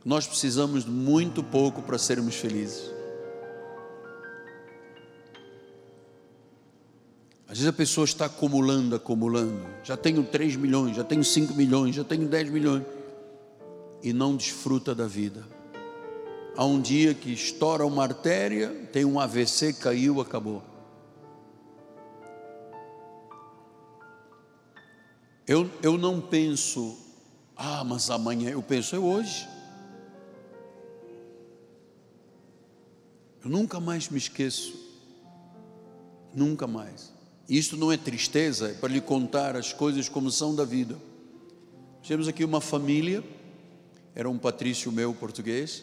[0.04, 2.97] nós precisamos de muito pouco para sermos felizes.
[7.48, 9.66] Às vezes a pessoa está acumulando, acumulando.
[9.82, 12.84] Já tenho 3 milhões, já tenho 5 milhões, já tenho 10 milhões.
[14.02, 15.42] E não desfruta da vida.
[16.54, 20.62] Há um dia que estoura uma artéria, tem um AVC, caiu, acabou.
[25.46, 26.98] Eu, eu não penso,
[27.56, 29.48] ah, mas amanhã, eu penso, é hoje.
[33.42, 34.86] Eu nunca mais me esqueço.
[36.34, 37.16] Nunca mais.
[37.48, 40.98] Isto não é tristeza, é para lhe contar as coisas como são da vida.
[42.06, 43.24] Temos aqui uma família,
[44.14, 45.82] era um patrício meu português,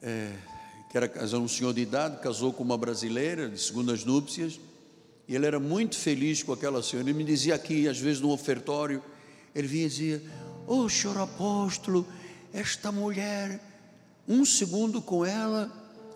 [0.00, 0.32] é,
[0.88, 4.60] que era, era um senhor de idade, casou com uma brasileira de segundas núpcias,
[5.26, 7.08] e ele era muito feliz com aquela senhora.
[7.08, 9.02] Ele me dizia aqui, às vezes no ofertório,
[9.52, 10.22] ele vinha e dizia:
[10.64, 12.06] Oh, senhor apóstolo,
[12.52, 13.60] esta mulher,
[14.28, 15.72] um segundo com ela,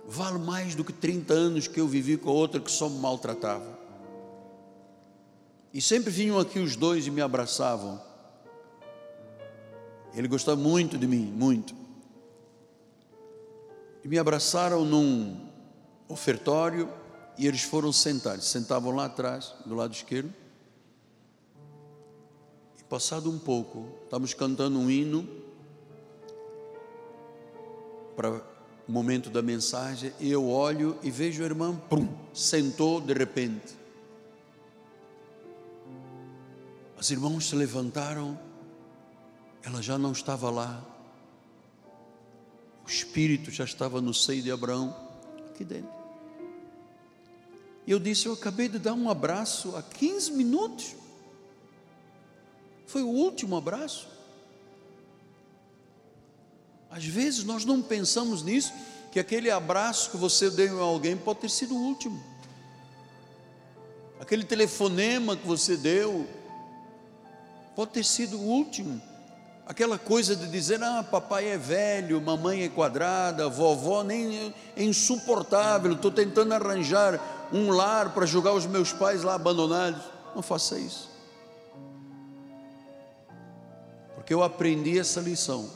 [0.07, 3.01] vale mais do que 30 anos que eu vivi com a outra que só me
[3.01, 3.80] maltratava.
[5.73, 8.01] E sempre vinham aqui os dois e me abraçavam.
[10.14, 11.75] Ele gostava muito de mim, muito.
[14.03, 15.49] E me abraçaram num
[16.09, 16.93] ofertório
[17.39, 18.41] e eles foram sentar.
[18.41, 20.33] Sentavam lá atrás, do lado esquerdo.
[22.79, 25.29] E passado um pouco, estamos cantando um hino
[28.16, 28.43] para
[28.87, 33.80] o momento da mensagem, e eu olho e vejo a irmã, pum, sentou de repente.
[37.01, 38.38] As irmãos se levantaram,
[39.62, 40.84] ela já não estava lá,
[42.84, 44.94] o espírito já estava no seio de Abraão,
[45.48, 45.90] aqui dentro.
[47.86, 50.94] E eu disse: Eu acabei de dar um abraço há 15 minutos,
[52.86, 54.07] foi o último abraço.
[56.90, 58.74] Às vezes nós não pensamos nisso,
[59.11, 62.22] que aquele abraço que você deu a alguém pode ter sido o último.
[64.20, 66.28] Aquele telefonema que você deu
[67.81, 69.01] pode ter sido o último.
[69.66, 75.93] Aquela coisa de dizer, ah, papai é velho, mamãe é quadrada, vovó nem é insuportável,
[75.93, 80.03] estou tentando arranjar um lar para jogar os meus pais lá abandonados.
[80.35, 81.09] Não faça isso.
[84.14, 85.70] Porque eu aprendi essa lição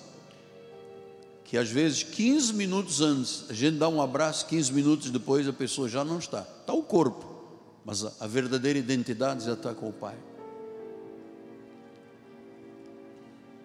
[1.42, 5.54] que às vezes 15 minutos antes, a gente dá um abraço, 15 minutos depois a
[5.54, 6.46] pessoa já não está.
[6.60, 7.24] Está o corpo,
[7.82, 10.16] mas a, verdadeira identidade já está com o Pai.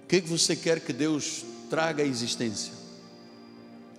[0.10, 2.74] Que, que você quer que Deus traga à existência?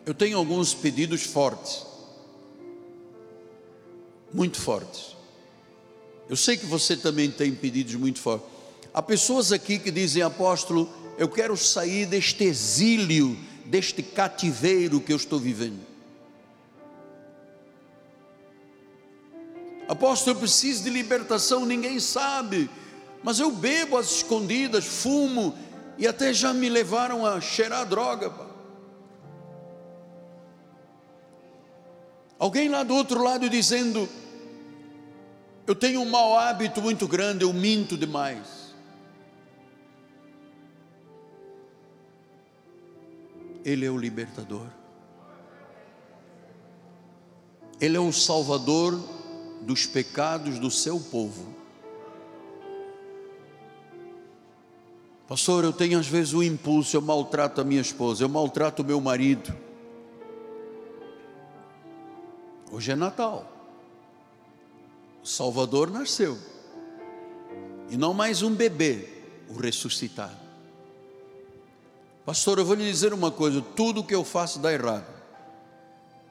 [0.04, 1.86] Eu tenho alguns pedidos fortes,
[4.34, 5.16] muito fortes.
[6.28, 8.48] Eu sei que você também tem pedidos muito fortes.
[8.92, 15.16] Há pessoas aqui que dizem, apóstolo, eu quero sair deste exílio deste cativeiro que eu
[15.16, 15.78] estou vivendo.
[19.86, 22.68] Apóstolo, eu preciso de libertação, ninguém sabe,
[23.22, 25.56] mas eu bebo às escondidas, fumo
[26.00, 28.32] e até já me levaram a cheirar droga.
[32.38, 34.08] Alguém lá do outro lado dizendo:
[35.66, 38.74] Eu tenho um mau hábito muito grande, eu minto demais.
[43.62, 44.68] Ele é o libertador.
[47.78, 48.98] Ele é o salvador
[49.60, 51.59] dos pecados do seu povo.
[55.30, 58.84] Pastor, eu tenho às vezes o impulso, eu maltrato a minha esposa, eu maltrato o
[58.84, 59.56] meu marido.
[62.68, 63.48] Hoje é Natal.
[65.22, 66.36] O Salvador nasceu.
[67.88, 69.08] E não mais um bebê,
[69.48, 70.36] o ressuscitado.
[72.26, 75.06] Pastor, eu vou lhe dizer uma coisa: tudo que eu faço dá errado.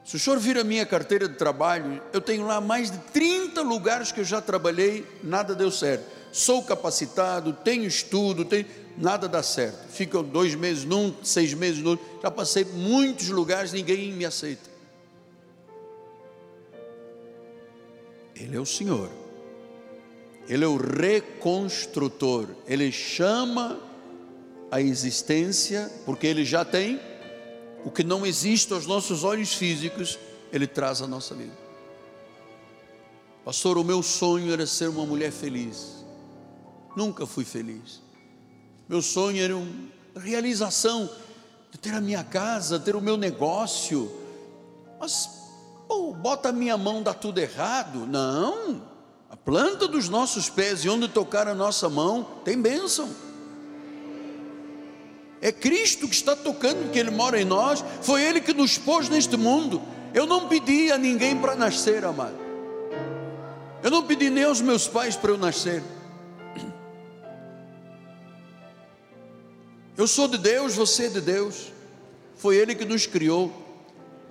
[0.04, 3.62] Se o senhor vir a minha carteira de trabalho, eu tenho lá mais de 30
[3.62, 6.04] lugares que eu já trabalhei, nada deu certo.
[6.32, 8.66] Sou capacitado, tenho estudo, tenho,
[8.96, 9.88] nada dá certo.
[9.88, 12.04] Fico dois meses num, seis meses no outro.
[12.22, 14.70] Já passei muitos lugares, ninguém me aceita.
[18.34, 19.10] Ele é o Senhor.
[20.48, 22.48] Ele é o reconstrutor.
[22.66, 23.78] Ele chama
[24.70, 27.00] a existência, porque ele já tem
[27.84, 30.18] o que não existe aos nossos olhos físicos,
[30.52, 31.56] ele traz à nossa vida.
[33.44, 36.04] Pastor, o meu sonho era ser uma mulher feliz.
[36.96, 38.02] Nunca fui feliz.
[38.90, 39.70] Meu sonho era uma
[40.20, 41.08] realização
[41.70, 44.10] de ter a minha casa, ter o meu negócio.
[44.98, 45.30] Mas,
[45.86, 48.04] pô, bota a minha mão, dá tudo errado.
[48.04, 48.82] Não.
[49.30, 53.08] A planta dos nossos pés e onde tocar a nossa mão tem bênção.
[55.40, 57.84] É Cristo que está tocando, que Ele mora em nós.
[58.02, 59.80] Foi Ele que nos pôs neste mundo.
[60.12, 62.34] Eu não pedi a ninguém para nascer, amado.
[63.84, 65.80] Eu não pedi nem aos meus pais para eu nascer.
[70.00, 71.70] Eu sou de Deus, você é de Deus.
[72.34, 73.52] Foi Ele que nos criou.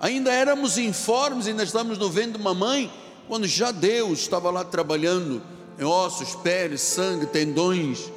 [0.00, 2.90] Ainda éramos informes, ainda estávamos no ventre de
[3.28, 5.40] quando já Deus estava lá trabalhando
[5.78, 8.10] em ossos, peles, sangue, tendões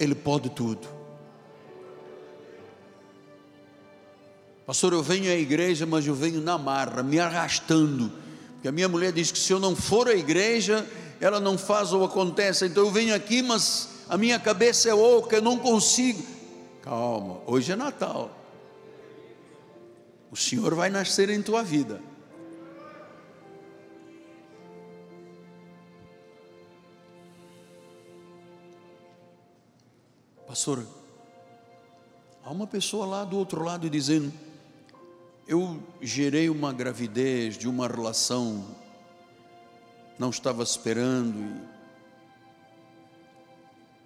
[0.00, 0.88] Ele pode tudo.
[4.66, 8.10] Pastor, eu venho à igreja, mas eu venho na marra, me arrastando.
[8.54, 10.84] Porque a minha mulher diz que se eu não for à igreja,
[11.20, 12.66] ela não faz ou acontece.
[12.66, 16.22] Então eu venho aqui, mas a minha cabeça é oca, eu não consigo.
[16.82, 18.30] Calma, hoje é Natal.
[20.30, 22.00] O Senhor vai nascer em tua vida.
[30.46, 30.84] Pastor,
[32.44, 34.32] há uma pessoa lá do outro lado dizendo:
[35.46, 38.64] Eu gerei uma gravidez de uma relação,
[40.20, 41.60] não estava esperando, e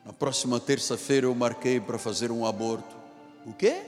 [0.06, 2.94] na próxima terça-feira eu marquei para fazer um aborto.
[3.44, 3.82] O quê?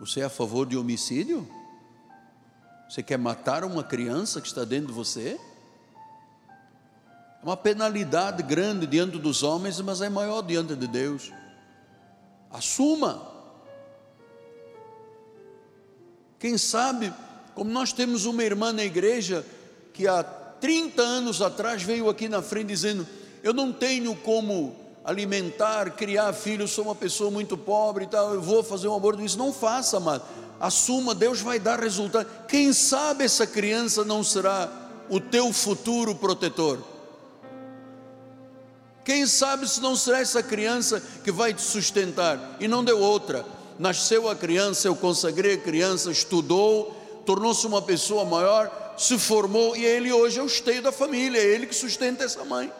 [0.00, 1.46] Você é a favor de homicídio?
[2.88, 5.38] Você quer matar uma criança que está dentro de você?
[7.42, 11.30] É uma penalidade grande diante dos homens, mas é maior diante de Deus.
[12.50, 13.30] Assuma.
[16.38, 17.12] Quem sabe,
[17.54, 19.44] como nós temos uma irmã na igreja
[19.92, 23.06] que há 30 anos atrás veio aqui na frente dizendo:
[23.42, 28.40] Eu não tenho como alimentar, criar filhos, sou uma pessoa muito pobre e tal, eu
[28.40, 29.22] vou fazer um aborto.
[29.22, 30.22] Isso não faça, amado.
[30.60, 32.28] Assuma, Deus vai dar resultado.
[32.46, 34.70] Quem sabe essa criança não será
[35.10, 36.78] o teu futuro protetor.
[39.04, 42.56] Quem sabe se não será essa criança que vai te sustentar?
[42.60, 43.44] E não deu outra.
[43.78, 49.84] Nasceu a criança, eu consagrei a criança, estudou, tornou-se uma pessoa maior, se formou e
[49.84, 52.72] ele hoje é o esteio da família, é ele que sustenta essa mãe.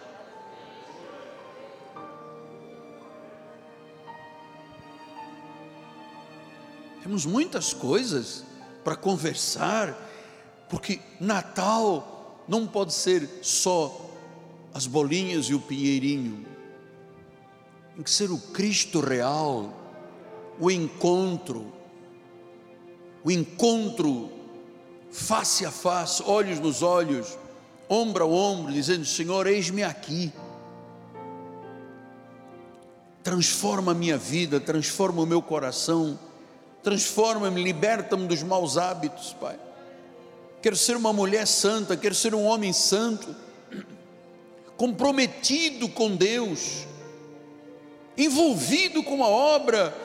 [7.02, 8.44] Temos muitas coisas
[8.84, 9.96] para conversar,
[10.68, 14.10] porque Natal não pode ser só
[14.72, 16.46] as bolinhas e o pinheirinho.
[17.94, 19.74] Tem que ser o Cristo real,
[20.58, 21.72] o encontro,
[23.24, 24.30] o encontro
[25.10, 27.38] face a face, olhos nos olhos,
[27.88, 30.32] ombro a ombro, dizendo: Senhor, eis-me aqui.
[33.22, 36.18] Transforma a minha vida, transforma o meu coração,
[36.82, 39.56] transforma-me, liberta-me dos maus hábitos, Pai.
[40.60, 43.34] Quero ser uma mulher santa, quero ser um homem santo
[44.76, 46.84] comprometido com Deus,
[48.16, 49.96] envolvido com a obra,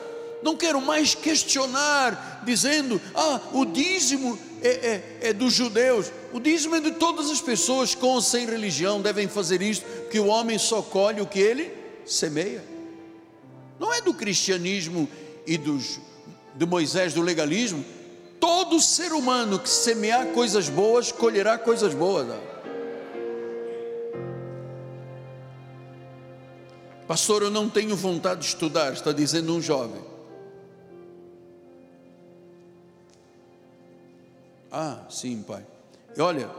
[0.42, 6.76] não quero mais questionar, dizendo: ah, o dízimo é, é, é, dos judeus, o dízimo
[6.76, 10.58] é de todas as pessoas com ou sem religião, devem fazer isto, que o homem
[10.58, 11.72] só colhe o que ele
[12.04, 12.64] semeia.
[13.78, 15.08] Não é do cristianismo
[15.46, 16.00] e dos,
[16.54, 17.84] de Moisés, do legalismo.
[18.40, 22.26] Todo ser humano que semear coisas boas, colherá coisas boas.
[27.06, 30.02] Pastor, eu não tenho vontade de estudar, está dizendo um jovem.
[34.70, 35.64] Ah, sim, pai.
[36.16, 36.50] E olha,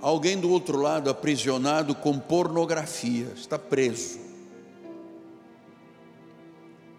[0.00, 4.18] alguém do outro lado aprisionado com pornografia, está preso.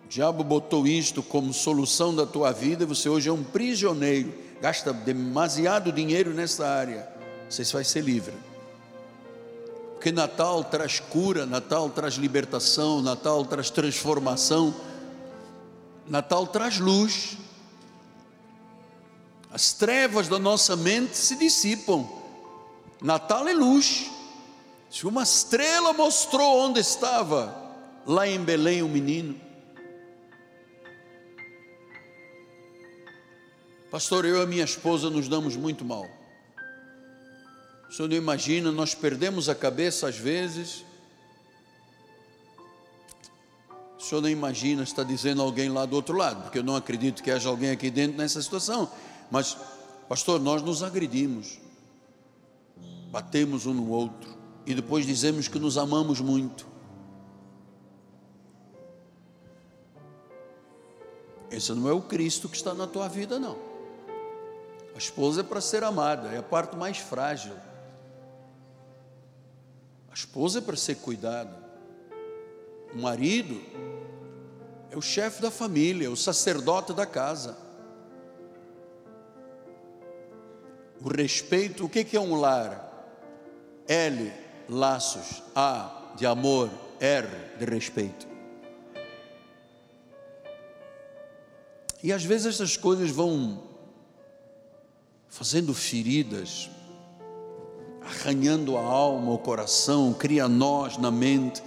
[0.05, 4.93] O diabo botou isto como solução da tua vida, você hoje é um prisioneiro, gasta
[4.93, 7.07] demasiado dinheiro nessa área.
[7.49, 8.33] Você vai ser livre.
[9.93, 14.73] Porque Natal traz cura, Natal traz libertação, Natal traz transformação,
[16.07, 17.37] Natal traz luz.
[19.57, 22.07] As trevas da nossa mente se dissipam.
[23.01, 24.07] Natal é luz.
[24.87, 27.59] Se uma estrela mostrou onde estava,
[28.05, 29.35] lá em Belém, o menino.
[33.89, 36.05] Pastor, eu e minha esposa nos damos muito mal.
[37.89, 40.85] O senhor não imagina, nós perdemos a cabeça às vezes.
[43.97, 47.23] O senhor não imagina, está dizendo alguém lá do outro lado, porque eu não acredito
[47.23, 48.87] que haja alguém aqui dentro nessa situação.
[49.29, 49.57] Mas,
[50.07, 51.59] pastor, nós nos agredimos,
[53.11, 56.67] batemos um no outro e depois dizemos que nos amamos muito.
[61.49, 63.57] Esse não é o Cristo que está na tua vida, não.
[64.93, 67.55] A esposa é para ser amada, é a parte mais frágil.
[70.09, 71.55] A esposa é para ser cuidada.
[72.93, 73.61] O marido
[74.89, 77.57] é o chefe da família, é o sacerdote da casa.
[81.03, 82.83] O respeito, o que é um lar?
[83.87, 84.31] L,
[84.67, 85.43] laços.
[85.55, 86.69] A, de amor.
[86.99, 87.27] R,
[87.59, 88.27] de respeito.
[92.03, 93.63] E às vezes essas coisas vão
[95.27, 96.69] fazendo feridas,
[98.01, 101.61] arranhando a alma, o coração, cria nós na mente,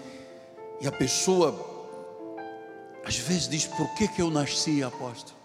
[0.81, 1.69] e a pessoa
[3.05, 5.40] às vezes diz: por que, que eu nasci apóstolo?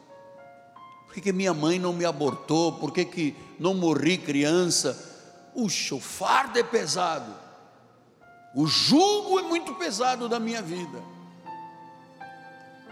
[1.16, 2.74] Que, que minha mãe não me abortou?
[2.74, 5.02] Por que, que não morri criança?
[5.56, 7.34] O fardo é pesado,
[8.54, 11.02] o jugo é muito pesado da minha vida.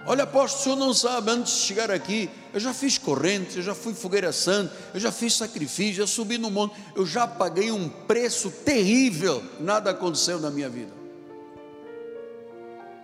[0.06, 3.62] Olha, apóstolo, o senhor não sabe, antes de chegar aqui, eu já fiz correntes, eu
[3.62, 7.72] já fui fogueira santa, eu já fiz sacrifício, já subi no monte, eu já paguei
[7.72, 10.94] um preço terrível, nada aconteceu na minha vida.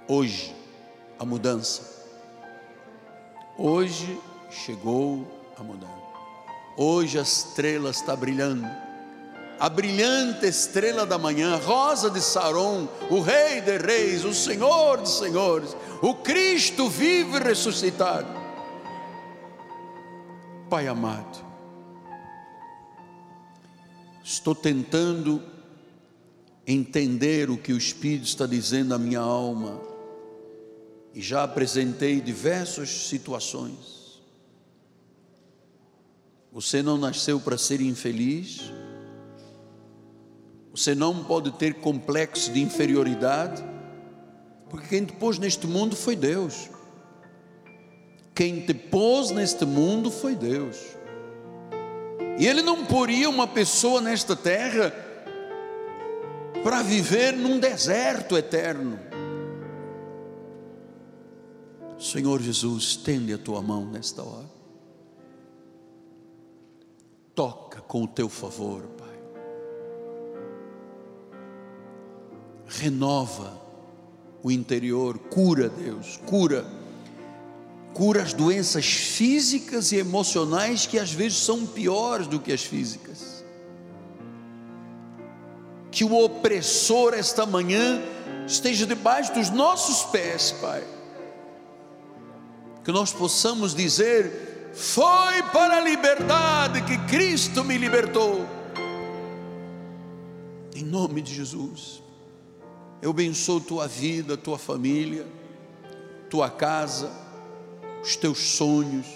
[0.07, 0.55] Hoje,
[1.19, 1.81] a mudança.
[3.57, 4.17] Hoje
[4.49, 5.25] chegou
[5.57, 5.93] a mudança.
[6.77, 8.67] Hoje a estrela está brilhando.
[9.59, 15.09] A brilhante estrela da manhã, rosa de Saron, o Rei de Reis, o Senhor de
[15.09, 18.39] Senhores, o Cristo vivo e ressuscitado.
[20.69, 21.45] Pai amado,
[24.23, 25.43] estou tentando
[26.65, 29.81] entender o que o Espírito está dizendo à minha alma,
[31.13, 33.98] e já apresentei diversas situações.
[36.51, 38.71] Você não nasceu para ser infeliz,
[40.71, 43.63] você não pode ter complexo de inferioridade,
[44.69, 46.69] porque quem te pôs neste mundo foi Deus.
[48.33, 50.77] Quem te pôs neste mundo foi Deus.
[52.39, 54.93] E Ele não poria uma pessoa nesta terra
[56.63, 58.99] para viver num deserto eterno.
[61.99, 64.58] Senhor Jesus, estende a tua mão nesta hora.
[67.39, 69.07] Toca com o teu favor, Pai.
[72.67, 73.57] Renova
[74.43, 76.65] o interior, cura, Deus, cura.
[77.93, 83.45] Cura as doenças físicas e emocionais que às vezes são piores do que as físicas.
[85.89, 88.01] Que o opressor esta manhã
[88.45, 90.83] esteja debaixo dos nossos pés, Pai
[92.89, 98.45] que nós possamos dizer: Foi para a liberdade que Cristo me libertou.
[100.75, 102.01] Em nome de Jesus,
[103.01, 105.25] eu abençoo tua vida, tua família,
[106.29, 107.11] tua casa,
[108.03, 109.07] os teus sonhos,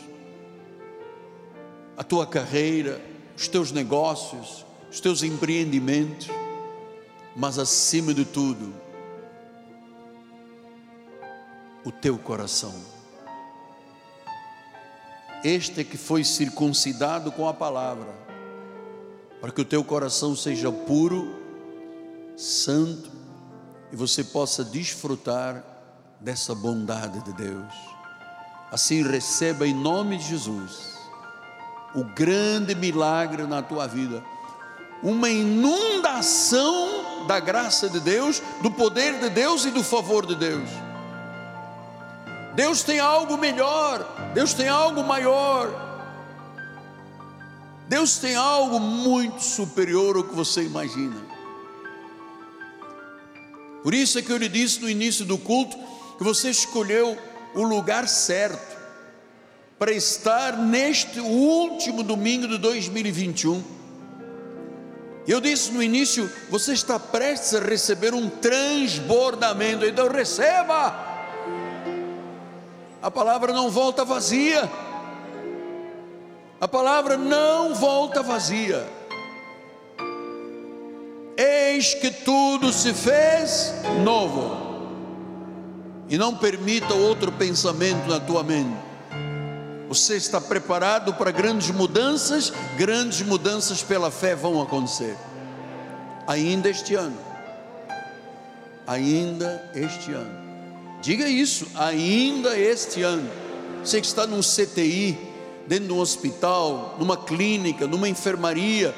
[1.96, 3.02] a tua carreira,
[3.38, 6.28] os teus negócios, os teus empreendimentos,
[7.36, 8.74] mas acima de tudo,
[11.86, 12.93] o teu coração
[15.44, 18.14] este é que foi circuncidado com a palavra,
[19.42, 21.36] para que o teu coração seja puro,
[22.38, 23.12] santo,
[23.92, 25.64] e você possa desfrutar
[26.20, 27.74] dessa bondade de Deus.
[28.72, 30.94] Assim receba em nome de Jesus
[31.94, 34.24] o grande milagre na tua vida,
[35.04, 40.70] uma inundação da graça de Deus, do poder de Deus e do favor de Deus.
[42.56, 45.92] Deus tem algo melhor, Deus tem algo maior.
[47.88, 51.22] Deus tem algo muito superior ao que você imagina.
[53.84, 55.78] Por isso é que eu lhe disse no início do culto
[56.18, 57.18] que você escolheu
[57.54, 58.78] o lugar certo
[59.78, 63.62] para estar neste último domingo de 2021.
[65.28, 71.13] Eu disse no início, você está prestes a receber um transbordamento, então receba.
[73.04, 74.72] A palavra não volta vazia.
[76.62, 78.88] A palavra não volta vazia.
[81.36, 83.74] Eis que tudo se fez
[84.06, 84.88] novo.
[86.08, 88.78] E não permita outro pensamento na tua mente.
[89.90, 92.54] Você está preparado para grandes mudanças?
[92.78, 95.18] Grandes mudanças pela fé vão acontecer.
[96.26, 97.18] Ainda este ano.
[98.88, 100.43] Ainda este ano.
[101.04, 103.30] Diga isso, ainda este ano.
[103.84, 105.18] Você que está num CTI,
[105.68, 108.96] dentro de um hospital, numa clínica, numa enfermaria,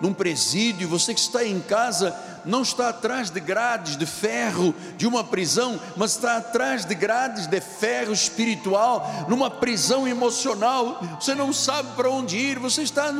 [0.00, 5.06] num presídio, você que está em casa, não está atrás de grades de ferro de
[5.06, 11.02] uma prisão, mas está atrás de grades de ferro espiritual, numa prisão emocional.
[11.20, 13.12] Você não sabe para onde ir, você está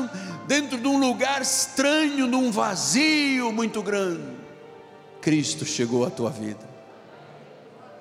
[0.49, 4.23] dentro de um lugar estranho, num vazio muito grande.
[5.21, 6.72] Cristo chegou à tua vida,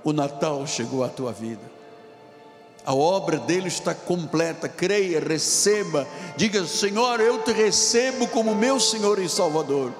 [0.03, 1.81] o Natal chegou à tua vida.
[2.85, 4.67] A obra dele está completa.
[4.67, 6.07] Creia, receba.
[6.35, 9.93] Diga: Senhor, eu te recebo como meu Senhor e Salvador.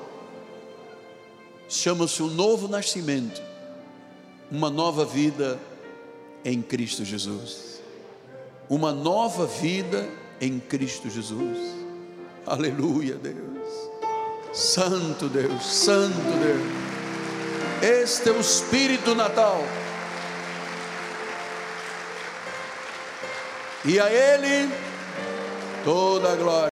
[1.69, 3.41] Chama-se um novo nascimento,
[4.51, 5.59] uma nova vida
[6.43, 7.79] em Cristo Jesus.
[8.69, 11.57] Uma nova vida em Cristo Jesus.
[12.45, 13.61] Aleluia, Deus.
[14.51, 16.81] Santo Deus, Santo Deus.
[17.81, 19.63] Este é o Espírito Natal.
[23.85, 24.69] E a Ele
[25.83, 26.69] toda a glória.